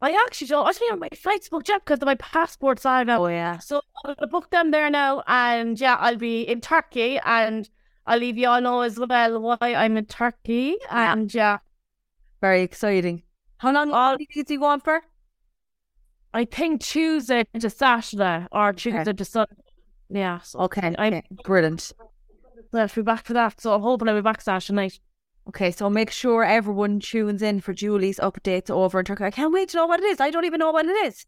[0.02, 0.66] I actually don't.
[0.66, 3.24] I my flights booked yet because of my passport's out now.
[3.24, 3.58] Oh yeah.
[3.58, 7.68] So I'm gonna book them there now, and yeah, I'll be in Turkey, and
[8.06, 11.58] I'll leave you all know as well why I'm in Turkey, and yeah,
[12.40, 13.22] Very exciting.
[13.58, 15.02] How long all these you going for?
[16.32, 19.54] I think Tuesday to Saturday or Tuesday to Sunday.
[20.08, 20.80] Yeah, so Okay.
[20.80, 21.22] I'm- okay.
[21.44, 21.92] Brilliant.
[22.72, 23.60] I'll be back for that.
[23.60, 25.00] So I'm hoping I'll be back Saturday night.
[25.48, 29.24] Okay, so make sure everyone tunes in for Julie's updates over in Turkey.
[29.24, 30.20] I can't wait to know what it is.
[30.20, 31.26] I don't even know what it is.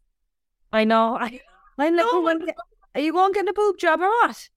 [0.71, 1.17] I know.
[1.17, 1.41] I
[1.77, 2.37] I'm like, No, oh, well,
[2.95, 4.49] are you going to get a boob job or what?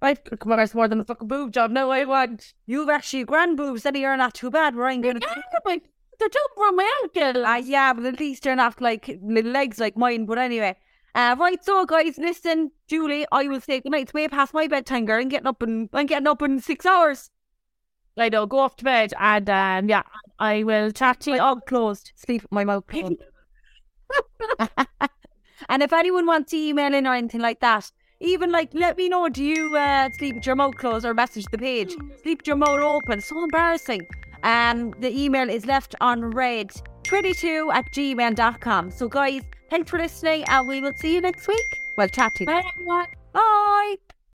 [0.00, 1.70] I come on, it's more than a fucking boob job.
[1.70, 2.54] No, I want.
[2.66, 4.74] You've actually grand boobs, then you're not too bad.
[4.74, 5.20] Going to.
[5.20, 7.44] Yeah, they're my ankle.
[7.46, 10.26] Ah, yeah, but at least they're not like little legs like mine.
[10.26, 10.76] But anyway,
[11.14, 11.62] uh, right.
[11.64, 14.02] So, guys, listen, Julie, I will say goodnight.
[14.02, 15.20] It's way past my bedtime, girl.
[15.20, 17.30] I'm getting up in I'm getting up in six hours.
[18.16, 18.46] I know.
[18.46, 20.02] Go off to bed, and um, yeah,
[20.38, 21.42] I will chat to My you.
[21.42, 22.12] mouth closed.
[22.16, 23.22] Sleep my mouth closed.
[25.68, 27.90] and if anyone wants to email in or anything like that,
[28.20, 29.28] even like let me know.
[29.28, 31.92] Do you uh, sleep with your mouth closed or message the page?
[32.22, 33.20] Sleep with your mouth open.
[33.20, 34.06] So embarrassing.
[34.42, 36.72] Um, the email is left on red
[37.04, 38.90] 22 at gmail.com.
[38.90, 41.78] So guys, thanks for listening and we will see you next week.
[41.96, 42.46] Well, chat to you.
[42.46, 43.06] Bye, everyone.
[43.32, 43.96] Bye.